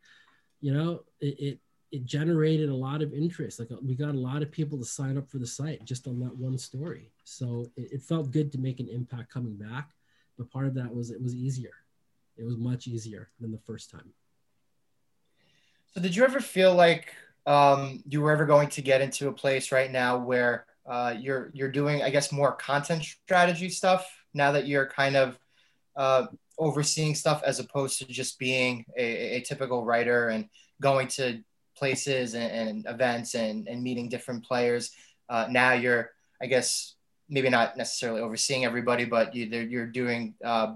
[0.60, 1.58] you know, it, it
[1.92, 3.60] it generated a lot of interest.
[3.60, 6.18] Like we got a lot of people to sign up for the site just on
[6.20, 7.12] that one story.
[7.24, 9.90] So it, it, felt good to make an impact coming back.
[10.38, 11.74] But part of that was it was easier.
[12.38, 14.10] It was much easier than the first time.
[15.94, 17.12] So did you ever feel like
[17.44, 21.50] um, you were ever going to get into a place right now where uh, you're
[21.52, 25.38] you're doing, I guess, more content strategy stuff now that you're kind of
[25.94, 26.26] uh,
[26.58, 30.48] overseeing stuff as opposed to just being a, a typical writer and
[30.80, 31.44] going to
[31.76, 34.92] places and, and events and, and meeting different players.
[35.28, 36.10] Uh, now you're,
[36.40, 36.94] I guess,
[37.28, 40.74] maybe not necessarily overseeing everybody, but you, you're doing, uh,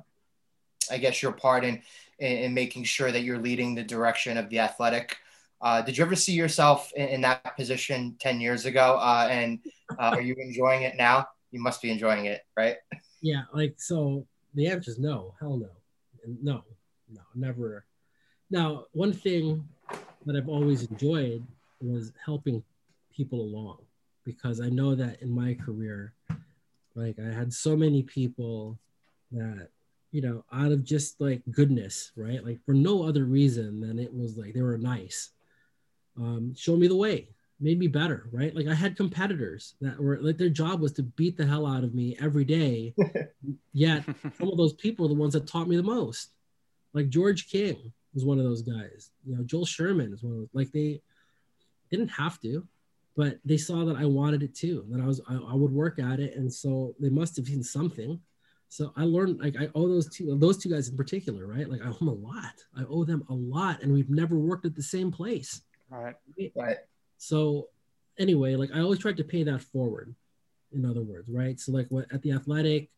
[0.90, 1.82] I guess, your part in,
[2.18, 5.18] in, in making sure that you're leading the direction of the athletic.
[5.60, 8.98] Uh, did you ever see yourself in, in that position 10 years ago?
[9.00, 9.60] Uh, and
[9.98, 11.26] uh, are you enjoying it now?
[11.50, 12.76] You must be enjoying it, right?
[13.20, 13.42] Yeah.
[13.52, 15.68] Like, so the answer is no, hell no.
[16.42, 16.64] No,
[17.08, 17.84] no, never.
[18.50, 19.68] Now, one thing
[20.26, 21.46] that I've always enjoyed
[21.80, 22.62] was helping
[23.14, 23.78] people along
[24.24, 26.12] because I know that in my career,
[26.94, 28.78] Like I had so many people
[29.32, 29.68] that,
[30.12, 32.44] you know, out of just like goodness, right?
[32.44, 35.30] Like for no other reason than it was like they were nice.
[36.18, 37.28] Um, show me the way,
[37.60, 38.54] made me better, right?
[38.56, 41.84] Like I had competitors that were like their job was to beat the hell out
[41.84, 42.94] of me every day.
[43.74, 44.04] Yet
[44.38, 46.30] some of those people are the ones that taught me the most.
[46.94, 49.10] Like George King was one of those guys.
[49.26, 51.00] You know, Joel Sherman is one of those, like they
[51.90, 52.66] didn't have to,
[53.14, 54.86] but they saw that I wanted it too.
[54.90, 57.62] That I was I, I would work at it, and so they must have seen
[57.62, 58.18] something.
[58.70, 61.68] So I learned like I owe those two those two guys in particular, right?
[61.68, 62.54] Like I owe them a lot.
[62.76, 65.60] I owe them a lot, and we've never worked at the same place.
[65.90, 66.14] Right.
[66.56, 66.78] Right.
[67.18, 67.68] So
[68.18, 70.14] anyway, like I always tried to pay that forward.
[70.72, 71.60] In other words, right?
[71.60, 72.88] So like what at the athletic,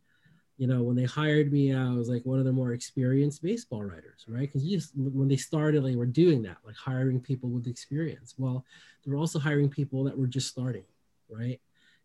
[0.58, 3.84] you know, when they hired me, I was like one of the more experienced baseball
[3.84, 4.40] writers, right?
[4.40, 8.34] Because just when they started, they were doing that, like hiring people with experience.
[8.36, 8.64] Well,
[9.04, 10.82] they were also hiring people that were just starting,
[11.30, 11.60] right?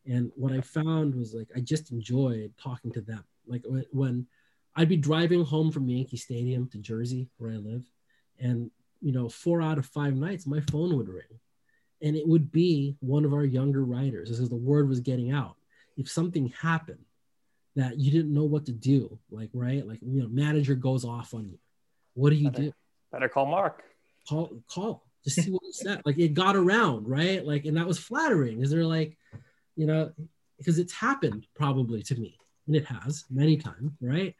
[0.05, 3.23] And what I found was like I just enjoyed talking to them.
[3.47, 4.27] Like when, when
[4.75, 7.83] I'd be driving home from Yankee Stadium to Jersey, where I live,
[8.39, 8.69] and
[9.01, 11.39] you know, four out of five nights, my phone would ring,
[12.03, 14.29] and it would be one of our younger writers.
[14.29, 15.55] This is the word was getting out.
[15.97, 17.03] If something happened
[17.75, 21.33] that you didn't know what to do, like right, like you know, manager goes off
[21.33, 21.57] on you,
[22.13, 22.73] what do you Better, do?
[23.11, 23.83] better call Marc.
[24.27, 26.01] Call, call, just see what he said.
[26.05, 27.45] Like it got around, right?
[27.45, 28.61] Like, and that was flattering.
[28.61, 29.17] Is there like,
[29.75, 30.11] you know,
[30.57, 34.35] because it's happened probably to me, and it has many times, right?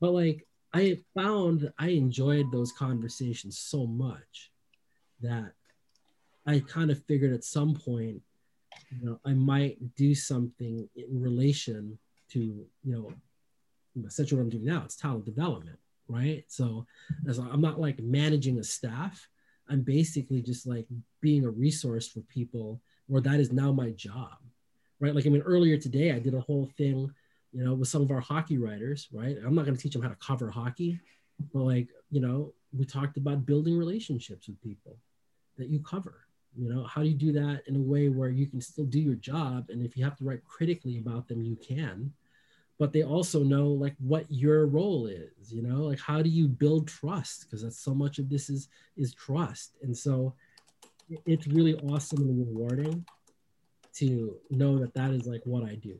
[0.00, 4.50] But like I found I enjoyed those conversations so much
[5.22, 5.52] that
[6.46, 8.22] I kind of figured at some point,
[8.90, 11.98] you know, I might do something in relation
[12.30, 13.12] to, you know,
[14.06, 14.82] essentially what I'm doing now.
[14.84, 16.44] It's talent development, right?
[16.48, 16.86] So
[17.28, 19.28] as I'm not like managing a staff.
[19.68, 20.86] I'm basically just like
[21.20, 24.36] being a resource for people, where that is now my job,
[25.00, 25.14] right?
[25.14, 27.12] Like I mean, earlier today I did a whole thing
[27.56, 29.36] you know, with some of our hockey writers, right?
[29.42, 31.00] I'm not going to teach them how to cover hockey,
[31.54, 34.98] but like, you know, we talked about building relationships with people
[35.56, 36.25] that you cover.
[36.58, 39.00] You know, how do you do that in a way where you can still do
[39.00, 39.66] your job?
[39.70, 42.12] And if you have to write critically about them, you can.
[42.78, 46.46] But they also know like what your role is, you know, like how do you
[46.46, 47.46] build trust?
[47.46, 49.76] Because that's so much of this is is trust.
[49.82, 50.34] And so
[51.24, 53.04] it's really awesome and rewarding
[53.94, 55.98] to know that that is like what I do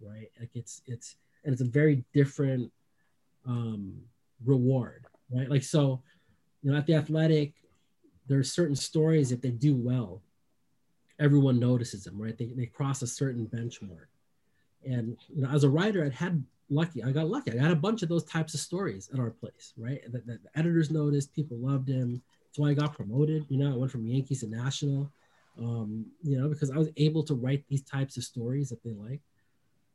[0.00, 0.30] right?
[0.38, 2.70] Like it's it's and it's a very different
[3.46, 3.94] um,
[4.44, 5.48] reward, right?
[5.48, 6.02] Like so,
[6.62, 7.52] you know, at the athletic,
[8.26, 10.22] there are certain stories if they do well,
[11.18, 12.36] everyone notices them, right?
[12.36, 14.06] They they cross a certain benchmark,
[14.84, 17.02] and you know, as a writer, I had lucky.
[17.02, 17.52] I got lucky.
[17.52, 20.00] I got a bunch of those types of stories at our place, right?
[20.12, 22.22] That, that the editors noticed, people loved him.
[22.46, 23.44] That's why I got promoted.
[23.48, 25.10] You know, I went from Yankees to National.
[25.56, 28.90] Um, you know, because I was able to write these types of stories that they
[28.90, 29.20] like.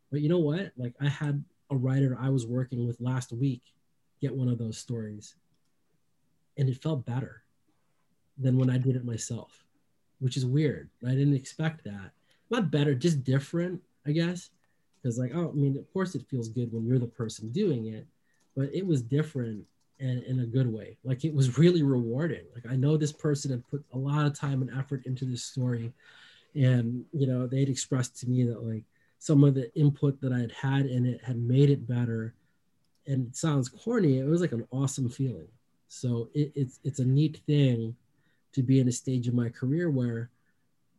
[0.09, 0.71] But you know what?
[0.77, 3.61] Like I had a writer I was working with last week
[4.21, 5.35] get one of those stories.
[6.57, 7.43] And it felt better
[8.39, 9.63] than when I did it myself,
[10.19, 10.89] which is weird.
[11.05, 12.11] I didn't expect that.
[12.49, 14.49] Not better, just different, I guess.
[15.01, 17.87] Because like, oh, I mean, of course it feels good when you're the person doing
[17.87, 18.07] it,
[18.55, 19.65] but it was different
[19.99, 20.97] and in a good way.
[21.03, 22.45] Like it was really rewarding.
[22.55, 25.43] Like I know this person had put a lot of time and effort into this
[25.43, 25.93] story.
[26.55, 28.83] And you know, they'd expressed to me that like
[29.19, 32.33] some of the input that I had had in it had made it better.
[33.07, 34.19] And it sounds corny.
[34.19, 35.47] It was like an awesome feeling.
[35.87, 37.95] So it, it's it's a neat thing
[38.53, 40.29] to be in a stage of my career where,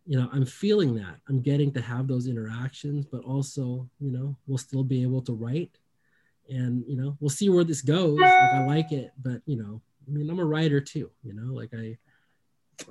[0.06, 4.36] you know, I'm feeling that I'm getting to have those interactions, but also, you know,
[4.46, 5.78] we'll still be able to write,
[6.48, 8.18] and you know, we'll see where this goes.
[8.18, 11.10] Like I like it, but you know, I mean, I'm a writer too.
[11.22, 11.96] You know, like I,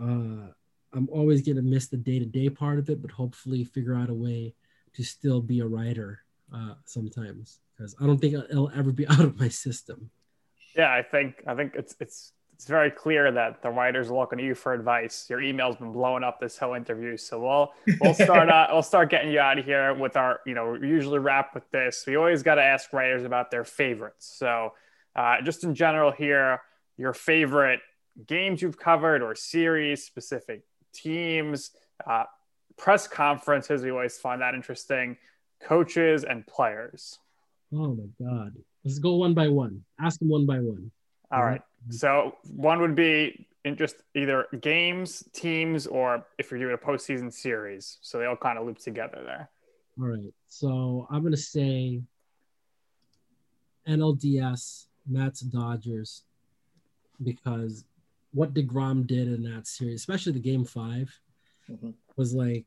[0.01, 0.51] uh,
[0.93, 4.09] I'm always gonna miss the day to day part of it, but hopefully figure out
[4.09, 4.53] a way
[4.93, 6.21] to still be a writer
[6.53, 10.09] uh, sometimes because I don't think it'll ever be out of my system.
[10.75, 14.37] Yeah, I think I think it's it's it's very clear that the writers are looking
[14.37, 15.27] to you for advice.
[15.29, 19.09] Your email's been blowing up this whole interview, so we'll we'll start uh, we'll start
[19.09, 22.03] getting you out of here with our you know we usually wrap with this.
[22.05, 24.35] We always got to ask writers about their favorites.
[24.37, 24.73] So
[25.15, 26.61] uh, just in general here,
[26.97, 27.79] your favorite
[28.27, 31.71] games you've covered or series, specific teams,
[32.05, 32.25] uh,
[32.77, 33.83] press conferences.
[33.83, 35.15] We always find that interesting.
[35.61, 37.19] Coaches and players.
[37.73, 38.57] Oh my God.
[38.83, 39.85] Let's go one by one.
[39.97, 40.91] Ask them one by one.
[41.31, 41.61] All right.
[41.89, 47.31] So one would be in just either games, teams, or if you're doing a postseason
[47.31, 47.97] series.
[48.01, 49.49] So they all kind of loop together there.
[49.99, 50.33] All right.
[50.47, 52.01] So I'm going to say
[53.87, 56.23] NLDS, Mets, Dodgers,
[57.23, 57.85] because
[58.33, 61.19] what DeGrom did in that series, especially the game 5
[61.69, 61.93] Mhm.
[62.15, 62.65] was like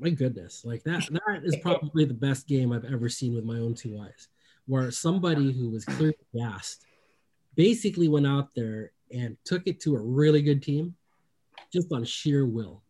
[0.00, 3.58] my goodness, like that that is probably the best game I've ever seen with my
[3.58, 4.28] own two eyes,
[4.66, 6.84] where somebody who was clearly gassed
[7.56, 10.94] basically went out there and took it to a really good team
[11.72, 12.82] just on sheer will.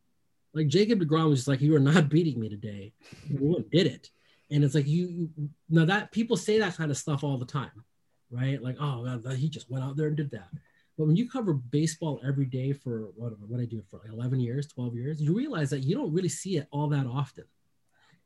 [0.53, 2.93] Like Jacob DeGrom was just like, You are not beating me today.
[3.29, 4.11] And did it.
[4.51, 5.29] And it's like you
[5.69, 7.85] now that people say that kind of stuff all the time,
[8.31, 8.63] right?
[8.63, 10.49] Like, oh, he just went out there and did that.
[10.97, 14.41] But when you cover baseball every day for what what I do for like 11
[14.41, 17.45] years, 12 years, you realize that you don't really see it all that often.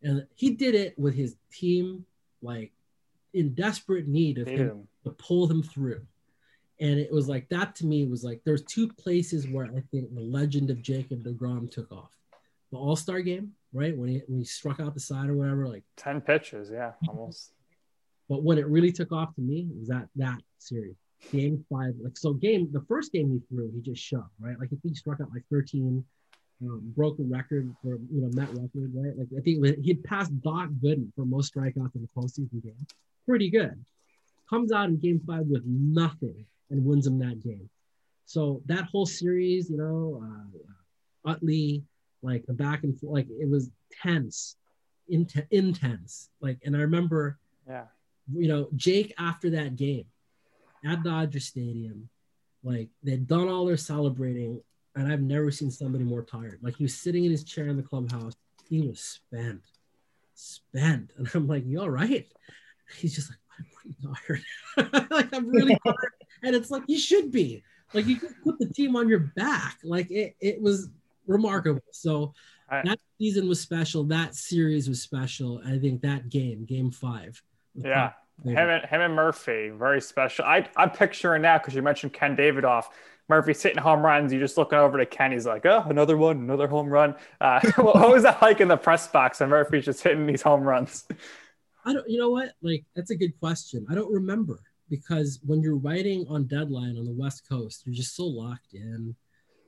[0.02, 2.04] And he did it with his team,
[2.42, 2.72] like
[3.34, 6.06] in desperate need of him to pull them through.
[6.80, 10.14] And it was like that to me was like there's two places where I think
[10.14, 12.10] the legend of Jacob DeGrom took off.
[12.72, 13.96] The All Star game, right?
[13.96, 17.52] When he when he struck out the side or whatever, like 10 pitches, yeah, almost.
[18.28, 20.96] But when it really took off to me was that that series
[21.32, 24.58] game five, like so game the first game he threw, he just shoved, right?
[24.58, 26.02] Like I think he struck out like 13,
[26.62, 29.18] um, broke a record for you know Met record, right?
[29.18, 32.86] Like I think he'd passed Doc Gooden for most strikeouts in the postseason game.
[33.26, 33.84] Pretty good.
[34.48, 37.68] Comes out in game five with nothing and wins them that game.
[38.26, 41.82] So that whole series, you know, uh, Utley,
[42.22, 43.70] like the back and forth, like it was
[44.02, 44.56] tense,
[45.08, 46.30] int- intense.
[46.40, 47.86] Like, and I remember, yeah,
[48.32, 50.04] you know, Jake after that game,
[50.84, 52.08] at Dodger Stadium.
[52.62, 54.60] Like they'd done all their celebrating,
[54.94, 56.58] and I've never seen somebody more tired.
[56.62, 58.34] Like he was sitting in his chair in the clubhouse.
[58.68, 59.62] He was spent,
[60.34, 62.26] spent, and I'm like, "You all right?"
[62.96, 64.40] He's just like, "I'm pretty
[64.76, 65.10] tired.
[65.10, 65.96] like I'm really tired."
[66.42, 67.62] and it's like you should be.
[67.92, 69.78] Like you could put the team on your back.
[69.82, 70.88] Like it, it was
[71.26, 71.82] remarkable.
[71.92, 72.34] So
[72.68, 74.04] I, that season was special.
[74.04, 75.60] That series was special.
[75.66, 77.42] I think that game, game five.
[77.74, 78.12] Yeah.
[78.44, 80.46] Him and, him and Murphy, very special.
[80.46, 82.84] I, I'm picturing now because you mentioned Ken Davidoff.
[83.28, 84.32] Murphy's hitting home runs.
[84.32, 85.30] You're just looking over to Ken.
[85.30, 87.14] He's like, oh, another one, another home run.
[87.40, 89.40] Uh, what was that like in the press box?
[89.40, 91.04] And Murphy's just hitting these home runs.
[91.84, 92.52] I don't, you know what?
[92.62, 93.86] Like, that's a good question.
[93.90, 94.60] I don't remember
[94.90, 99.14] because when you're writing on deadline on the West Coast, you're just so locked in.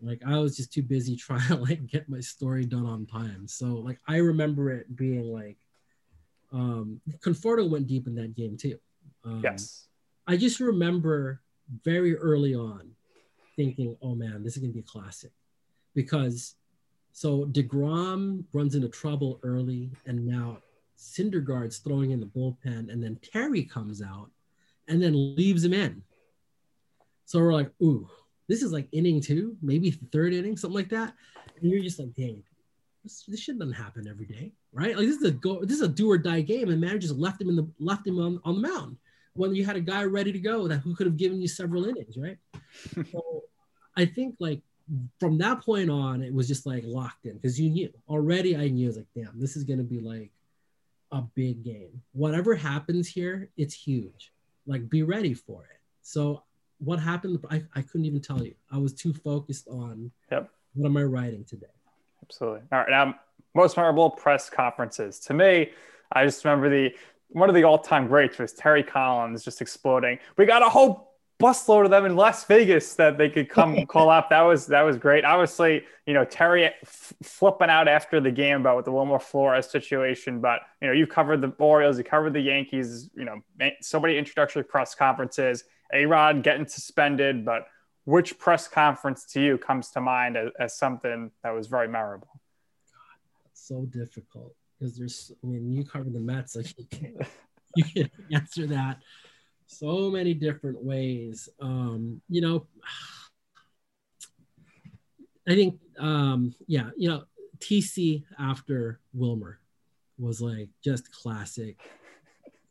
[0.02, 3.46] Like, I was just too busy trying to like get my story done on time.
[3.46, 5.56] So, like, I remember it being like,
[6.52, 8.78] um, Conforto went deep in that game too.
[9.24, 9.86] Um, yes.
[10.26, 11.40] I just remember
[11.84, 12.90] very early on
[13.56, 15.30] thinking, oh man, this is going to be a classic.
[15.94, 16.56] Because
[17.12, 20.58] so DeGrom runs into trouble early, and now
[20.98, 24.30] Syndergaard's throwing in the bullpen, and then Terry comes out
[24.88, 26.02] and then leaves him in.
[27.24, 28.08] So we're like, ooh,
[28.48, 31.14] this is like inning two, maybe third inning, something like that.
[31.60, 32.42] And you're just like, dang,
[33.02, 34.96] this, this shit doesn't happen every day, right?
[34.96, 37.16] Like this is a go, this is a do or die game, and man just
[37.16, 38.96] left him in the left him on, on the mound
[39.34, 41.86] when you had a guy ready to go that who could have given you several
[41.86, 42.36] innings, right?
[43.10, 43.44] so
[43.96, 44.60] I think like
[45.18, 48.56] from that point on, it was just like locked in because you knew already.
[48.56, 50.30] I knew I was like, damn, this is gonna be like
[51.10, 52.02] a big game.
[52.12, 54.31] Whatever happens here, it's huge.
[54.66, 55.80] Like be ready for it.
[56.02, 56.42] So
[56.78, 57.44] what happened?
[57.50, 58.54] I, I couldn't even tell you.
[58.70, 60.50] I was too focused on yep.
[60.74, 61.66] what am I writing today.
[62.22, 62.62] Absolutely.
[62.72, 62.90] All right.
[62.90, 63.14] Now,
[63.54, 65.18] most memorable press conferences.
[65.20, 65.70] To me,
[66.12, 66.94] I just remember the
[67.28, 70.18] one of the all-time greats was Terry Collins just exploding.
[70.36, 71.11] We got a whole
[71.42, 74.30] busload of them in Las Vegas that they could come call up.
[74.30, 75.24] That was that was great.
[75.24, 79.68] Obviously, you know Terry f- flipping out after the game about with the Wilmer Flores
[79.70, 83.10] situation, but you know you covered the Orioles, you covered the Yankees.
[83.14, 83.40] You know
[83.80, 85.64] so many introductory press conferences.
[85.94, 87.66] A Rod getting suspended, but
[88.04, 92.40] which press conference to you comes to mind as, as something that was very memorable?
[92.92, 97.16] God, that's so difficult because there's, I mean, you covered the Mets, like you can't,
[97.76, 98.98] you can't answer that
[99.72, 101.48] so many different ways.
[101.60, 102.66] Um, you know,
[105.48, 107.24] I think, um, yeah, you know,
[107.58, 109.58] TC after Wilmer
[110.18, 111.78] was like just classic,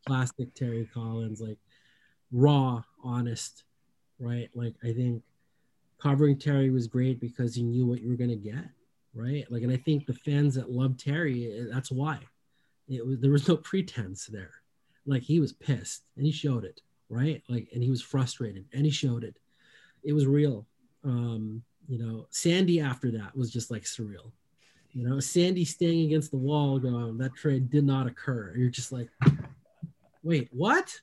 [0.05, 1.57] classic Terry Collins, like
[2.31, 3.63] raw, honest,
[4.19, 4.49] right?
[4.53, 5.23] Like I think
[6.01, 8.65] covering Terry was great because you knew what you were going to get,
[9.13, 9.45] right?
[9.49, 12.19] Like, and I think the fans that love Terry, eh, that's why.
[12.87, 14.51] It was there was no pretense there.
[15.05, 16.81] Like he was pissed and he showed it,
[17.11, 17.43] right?
[17.47, 19.37] Like, and he was frustrated and he showed it.
[20.03, 20.65] It was real.
[21.03, 24.31] Um, you know, Sandy after that was just like surreal.
[24.93, 28.53] You know, Sandy staying against the wall going, that trade did not occur.
[28.57, 29.09] You're just like,
[30.23, 30.99] wait, what?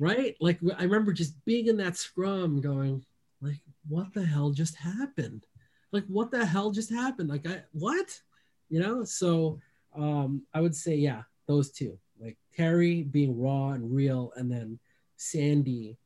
[0.00, 0.36] right?
[0.40, 3.04] Like I remember just being in that scrum going,
[3.40, 5.46] like, what the hell just happened?
[5.92, 7.28] Like, what the hell just happened?
[7.28, 8.20] Like, I what?
[8.68, 9.04] You know?
[9.04, 9.60] So
[9.94, 11.98] um, I would say, yeah, those two.
[12.20, 14.78] Like Terry being raw and real, and then
[15.16, 15.96] Sandy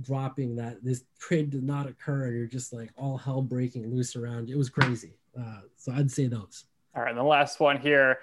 [0.00, 4.16] dropping that this trade did not occur, and you're just like all hell breaking loose
[4.16, 4.50] around.
[4.50, 5.14] It was crazy.
[5.38, 6.64] Uh, so I'd say those.
[6.94, 8.18] All right, and the last one here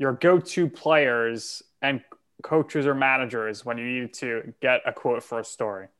[0.00, 2.00] your go to players and
[2.42, 5.88] coaches or managers when you need to get a quote for a story.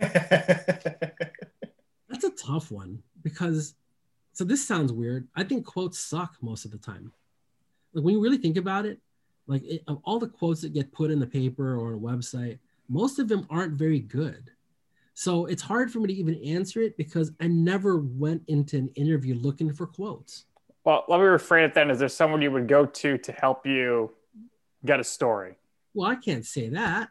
[0.00, 0.14] That's
[2.24, 3.74] a tough one because
[4.32, 5.28] so this sounds weird.
[5.36, 7.12] I think quotes suck most of the time.
[7.92, 9.00] Like when you really think about it,
[9.50, 12.60] like it, of all the quotes that get put in the paper or a website,
[12.88, 14.52] most of them aren't very good.
[15.14, 18.90] So it's hard for me to even answer it because I never went into an
[18.94, 20.44] interview looking for quotes.
[20.84, 21.90] Well, let me rephrase it then.
[21.90, 24.12] Is there someone you would go to to help you
[24.86, 25.56] get a story?
[25.94, 27.08] Well, I can't say that.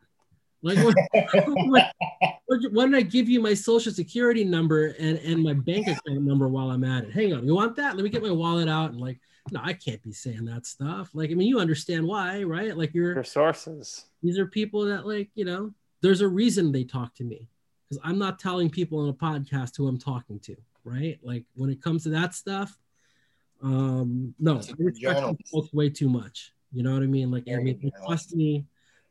[0.62, 6.22] Like, why did I give you my social security number and, and my bank account
[6.22, 7.12] number while I'm at it?
[7.12, 7.96] Hang on, you want that?
[7.96, 9.20] Let me get my wallet out and like,
[9.52, 11.10] no, I can't be saying that stuff.
[11.14, 12.76] Like, I mean, you understand why, right?
[12.78, 14.06] Like, you're your sources.
[14.22, 17.50] These are people that, like, you know, there's a reason they talk to me
[17.88, 21.20] because I'm not telling people on a podcast who I'm talking to, right?
[21.24, 22.78] Like, when it comes to that stuff,
[23.62, 26.54] um, no, I respect way too much.
[26.72, 27.32] You know what I mean?
[27.32, 28.66] Like, I mean, trust me,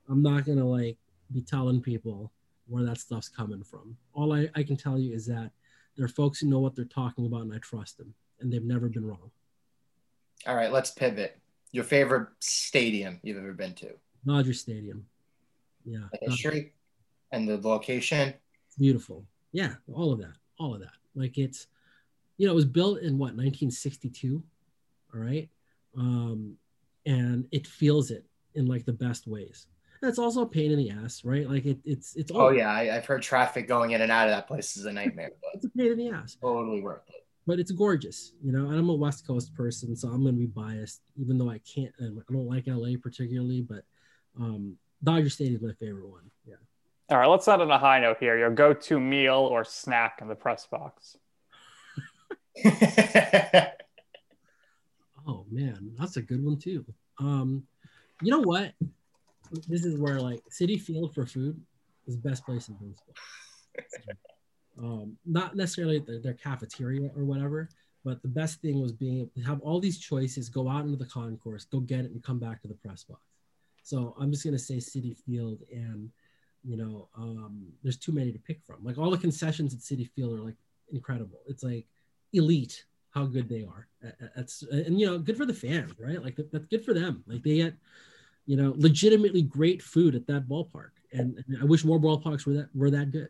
[0.08, 0.96] I'm not gonna like
[1.32, 2.32] be telling people
[2.66, 3.96] where that stuff's coming from.
[4.14, 5.50] All I, I can tell you is that
[5.96, 8.62] there are folks who know what they're talking about and I trust them and they've
[8.62, 9.30] never been wrong.
[10.48, 11.38] All right, let's pivot.
[11.72, 13.90] Your favorite stadium you've ever been to?
[14.26, 15.04] Dodger Stadium.
[15.84, 16.06] Yeah.
[16.10, 16.72] The history
[17.30, 18.32] and the location.
[18.66, 19.26] It's beautiful.
[19.52, 20.32] Yeah, all of that.
[20.58, 20.94] All of that.
[21.14, 21.66] Like it's,
[22.38, 24.42] you know, it was built in what, 1962?
[25.14, 25.50] All right.
[25.94, 26.56] Um,
[27.04, 29.66] and it feels it in like the best ways.
[30.00, 31.46] That's also a pain in the ass, right?
[31.46, 32.30] Like it, it's it's.
[32.34, 34.92] Oh yeah, I, have heard traffic going in and out of that place is a
[34.92, 35.32] nightmare.
[35.42, 36.36] But it's a pain in the ass.
[36.40, 37.26] Totally worth it.
[37.48, 38.66] But it's gorgeous, you know.
[38.66, 41.60] And I'm a West Coast person, so I'm going to be biased, even though I
[41.60, 41.94] can't.
[41.98, 43.84] I don't like LA particularly, but
[44.38, 46.30] um, Dodger Stadium is my favorite one.
[46.46, 46.56] Yeah.
[47.08, 48.36] All right, let's end on a high note here.
[48.36, 51.16] Your go-to meal or snack in the press box.
[55.26, 56.84] oh man, that's a good one too.
[57.18, 57.62] Um,
[58.20, 58.74] you know what?
[59.66, 61.58] this is where like Citi Field for food
[62.06, 63.14] is the best place in baseball.
[64.78, 67.68] um, not necessarily their, their, cafeteria or whatever,
[68.04, 70.96] but the best thing was being able to have all these choices, go out into
[70.96, 73.20] the concourse, go get it, and come back to the press box.
[73.82, 76.10] So I'm just gonna say Citi Field, and
[76.64, 78.76] you know, um, there's too many to pick from.
[78.82, 80.56] Like all the concessions at Citi Field are like
[80.92, 81.40] incredible.
[81.46, 81.86] It's like
[82.32, 83.88] elite how good they are.
[84.36, 86.22] That's and you know, good for the fans, right?
[86.22, 87.24] Like that's good for them.
[87.26, 87.74] Like they get
[88.48, 90.92] you know, legitimately great food at that ballpark.
[91.12, 93.28] And, and I wish more ballparks were that were that good.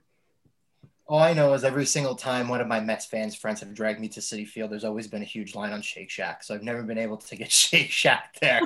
[1.09, 3.99] All I know is every single time one of my Mets fans friends have dragged
[3.99, 6.43] me to Citi Field, there's always been a huge line on Shake Shack.
[6.45, 8.61] So I've never been able to get Shake Shack there.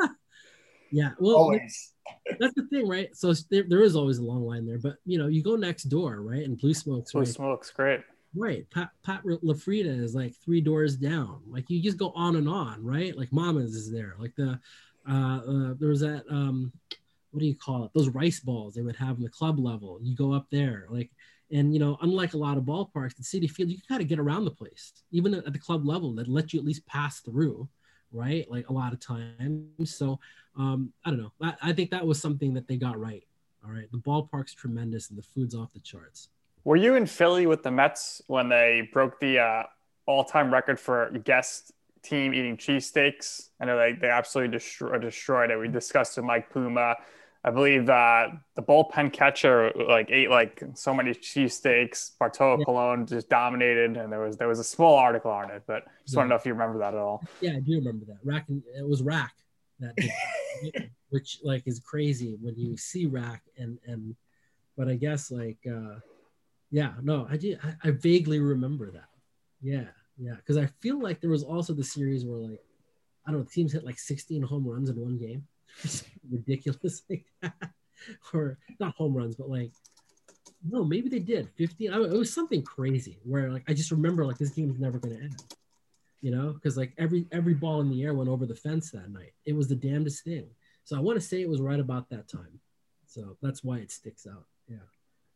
[0.90, 1.92] yeah, well, always.
[2.40, 3.14] that's the thing, right?
[3.16, 5.84] So there, there is always a long line there, but you know, you go next
[5.84, 6.44] door, right?
[6.44, 7.28] And Blue Smoke's Blue right?
[7.28, 8.00] Smoke's great.
[8.36, 8.68] Right.
[8.70, 11.42] Pat, Pat LaFrieda is like three doors down.
[11.48, 13.16] Like you just go on and on, right?
[13.16, 14.16] Like Mama's is there.
[14.18, 14.58] Like the
[15.08, 16.72] uh, uh, there was that um,
[17.30, 17.90] what do you call it?
[17.94, 19.98] Those rice balls they would have in the club level.
[20.00, 21.10] You go up there, like,
[21.54, 24.18] and you know, unlike a lot of ballparks, the Citi Field, you kind of get
[24.18, 26.12] around the place, even at the club level.
[26.12, 27.68] That let you at least pass through,
[28.12, 28.44] right?
[28.50, 29.96] Like a lot of times.
[29.96, 30.20] So
[30.56, 31.32] um, I don't know.
[31.40, 33.24] I, I think that was something that they got right.
[33.64, 36.28] All right, the ballpark's tremendous and the food's off the charts.
[36.64, 39.62] Were you in Philly with the Mets when they broke the uh,
[40.06, 41.72] all-time record for guest
[42.04, 43.48] team eating cheesesteaks.
[43.60, 45.58] I know they, they absolutely destroy, destroyed it.
[45.58, 46.96] We discussed with Mike Puma.
[47.46, 52.12] I believe uh, the bullpen catcher like ate like so many cheesesteaks.
[52.18, 52.64] Bartolo yeah.
[52.64, 55.62] Colon just dominated, and there was there was a small article on it.
[55.66, 56.20] But just yeah.
[56.20, 57.22] want to know if you remember that at all.
[57.40, 58.18] Yeah, I do remember that.
[58.24, 59.34] Rack, it was Rack
[59.80, 64.16] that, did, which like is crazy when you see Rack and and,
[64.76, 65.98] but I guess like uh,
[66.70, 67.56] yeah, no, I do.
[67.62, 69.08] I, I vaguely remember that.
[69.60, 69.84] Yeah.
[70.16, 72.62] Yeah, because I feel like there was also the series where like
[73.26, 75.46] I don't know, teams hit like 16 home runs in one game.
[76.30, 77.02] ridiculous
[78.34, 79.72] or not home runs, but like
[80.66, 81.92] no, maybe they did 15.
[81.92, 85.16] I, it was something crazy where like I just remember like this game's never gonna
[85.16, 85.42] end.
[86.20, 89.10] You know, because like every every ball in the air went over the fence that
[89.10, 89.34] night.
[89.44, 90.46] It was the damnedest thing.
[90.84, 92.60] So I want to say it was right about that time.
[93.06, 94.44] So that's why it sticks out.
[94.68, 94.78] Yeah.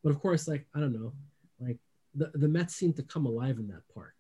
[0.02, 1.12] But of course, like I don't know,
[1.60, 1.77] like
[2.15, 4.15] the, the Mets seem to come alive in that park.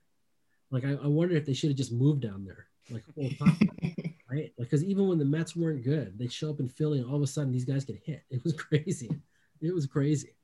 [0.70, 3.04] Like I, I wonder if they should have just moved down there, like
[4.30, 4.52] right?
[4.58, 7.16] Like because even when the Mets weren't good, they show up in Philly and all
[7.16, 8.22] of a sudden these guys get hit.
[8.30, 9.10] It was crazy.
[9.60, 10.34] It was crazy.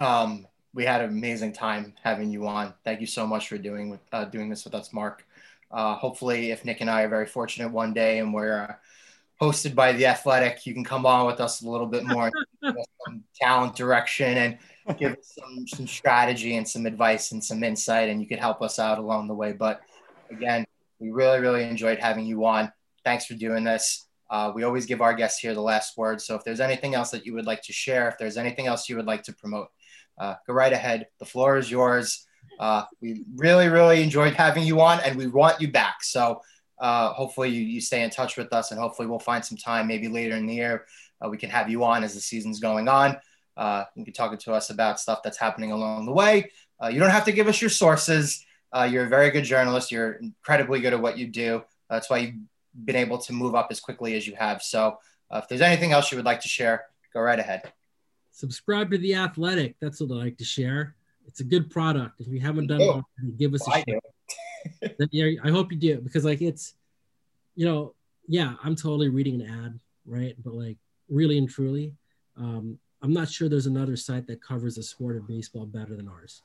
[0.00, 2.72] Um, we had an amazing time having you on.
[2.84, 5.26] Thank you so much for doing with uh, doing this with us, Marc.
[5.70, 8.74] Uh, hopefully, if Nick and I are very fortunate one day and we're uh,
[9.42, 10.64] hosted by the Athletic.
[10.66, 12.30] You can come on with us a little bit more,
[12.64, 18.08] some talent direction, and give us some some strategy and some advice and some insight,
[18.08, 19.52] and you could help us out along the way.
[19.52, 19.80] But
[20.30, 20.64] again,
[21.02, 22.72] we really really enjoyed having you on.
[23.04, 24.06] Thanks for doing this.
[24.30, 26.20] Uh, we always give our guests here the last word.
[26.20, 28.88] So if there's anything else that you would like to share, if there's anything else
[28.88, 29.68] you would like to promote,
[30.18, 31.08] uh, go right ahead.
[31.18, 32.26] The floor is yours.
[32.58, 36.02] Uh, we really, really enjoyed having you on and we want you back.
[36.02, 36.40] So
[36.78, 39.88] uh, hopefully you, you stay in touch with us and hopefully we'll find some time
[39.88, 40.86] maybe later in the year.
[41.20, 43.18] Uh, we can have you on as the season's going on.
[43.56, 46.50] Uh, you can talk to us about stuff that's happening along the way.
[46.90, 48.46] you don't have to give us your sources.
[48.80, 49.92] You're a very good journalist.
[49.92, 51.62] You're incredibly good at what you do.
[51.90, 52.34] That's why you've
[52.84, 54.62] been able to move up as quickly as you have.
[54.62, 54.98] So
[55.30, 57.72] uh, if there's anything else you would like to share, go right ahead.
[58.30, 59.76] Subscribe to the Athletic.
[59.80, 60.94] That's what I like to share.
[61.26, 62.20] It's a good product.
[62.20, 64.98] If you haven't done it, give us well, a shot.
[65.10, 66.74] yeah, I hope you do because like it's,
[67.54, 67.94] you know,
[68.26, 70.34] yeah, I'm totally reading an ad, right?
[70.42, 70.78] But like
[71.08, 71.94] really and truly,
[72.36, 76.08] um, I'm not sure there's another site that covers the sport of baseball better than
[76.08, 76.42] ours.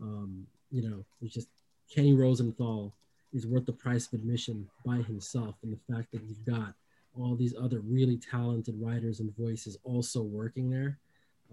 [0.00, 1.48] Um, you know, it's just
[1.92, 2.94] Kenny Rosenthal
[3.32, 5.56] is worth the price of admission by himself.
[5.62, 6.74] And the fact that you've got
[7.18, 10.98] all these other really talented writers and voices also working there.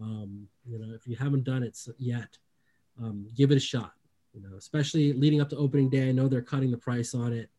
[0.02, 2.38] Um, you know, if you haven't done it yet,
[3.02, 3.94] um, give it a shot.
[4.34, 6.10] You know, especially leading up to opening day.
[6.10, 7.50] I know they're cutting the price on it.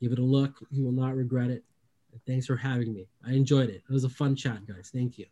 [0.00, 0.54] Give it a look.
[0.70, 1.64] You will not regret it.
[2.26, 3.08] Thanks for having me.
[3.26, 3.82] I enjoyed it.
[3.88, 4.90] It was a fun chat, guys.
[4.92, 5.26] Thank you.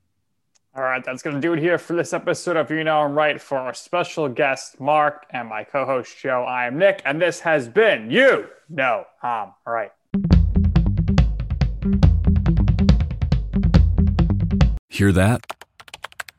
[0.75, 3.15] All right, that's going to do it here for this episode of You Know I'm
[3.15, 6.45] Right for our special guest, Marc, and my co host, Joe.
[6.45, 9.91] I am Nick, and this has been You Know I'm Right.
[14.89, 15.45] Hear that?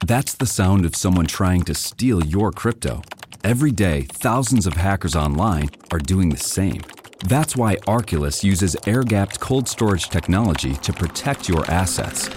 [0.03, 3.03] That's the sound of someone trying to steal your crypto.
[3.43, 6.81] Every day, thousands of hackers online are doing the same.
[7.27, 12.29] That's why Arculus uses air gapped cold storage technology to protect your assets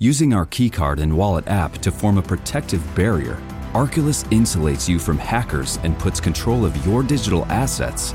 [0.00, 3.34] Using our keycard and wallet app to form a protective barrier,
[3.72, 8.12] Arculus insulates you from hackers and puts control of your digital assets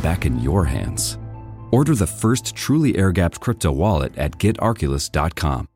[0.00, 1.18] back in your hands.
[1.72, 5.67] Order the first truly air gapped crypto wallet at getarculus.com.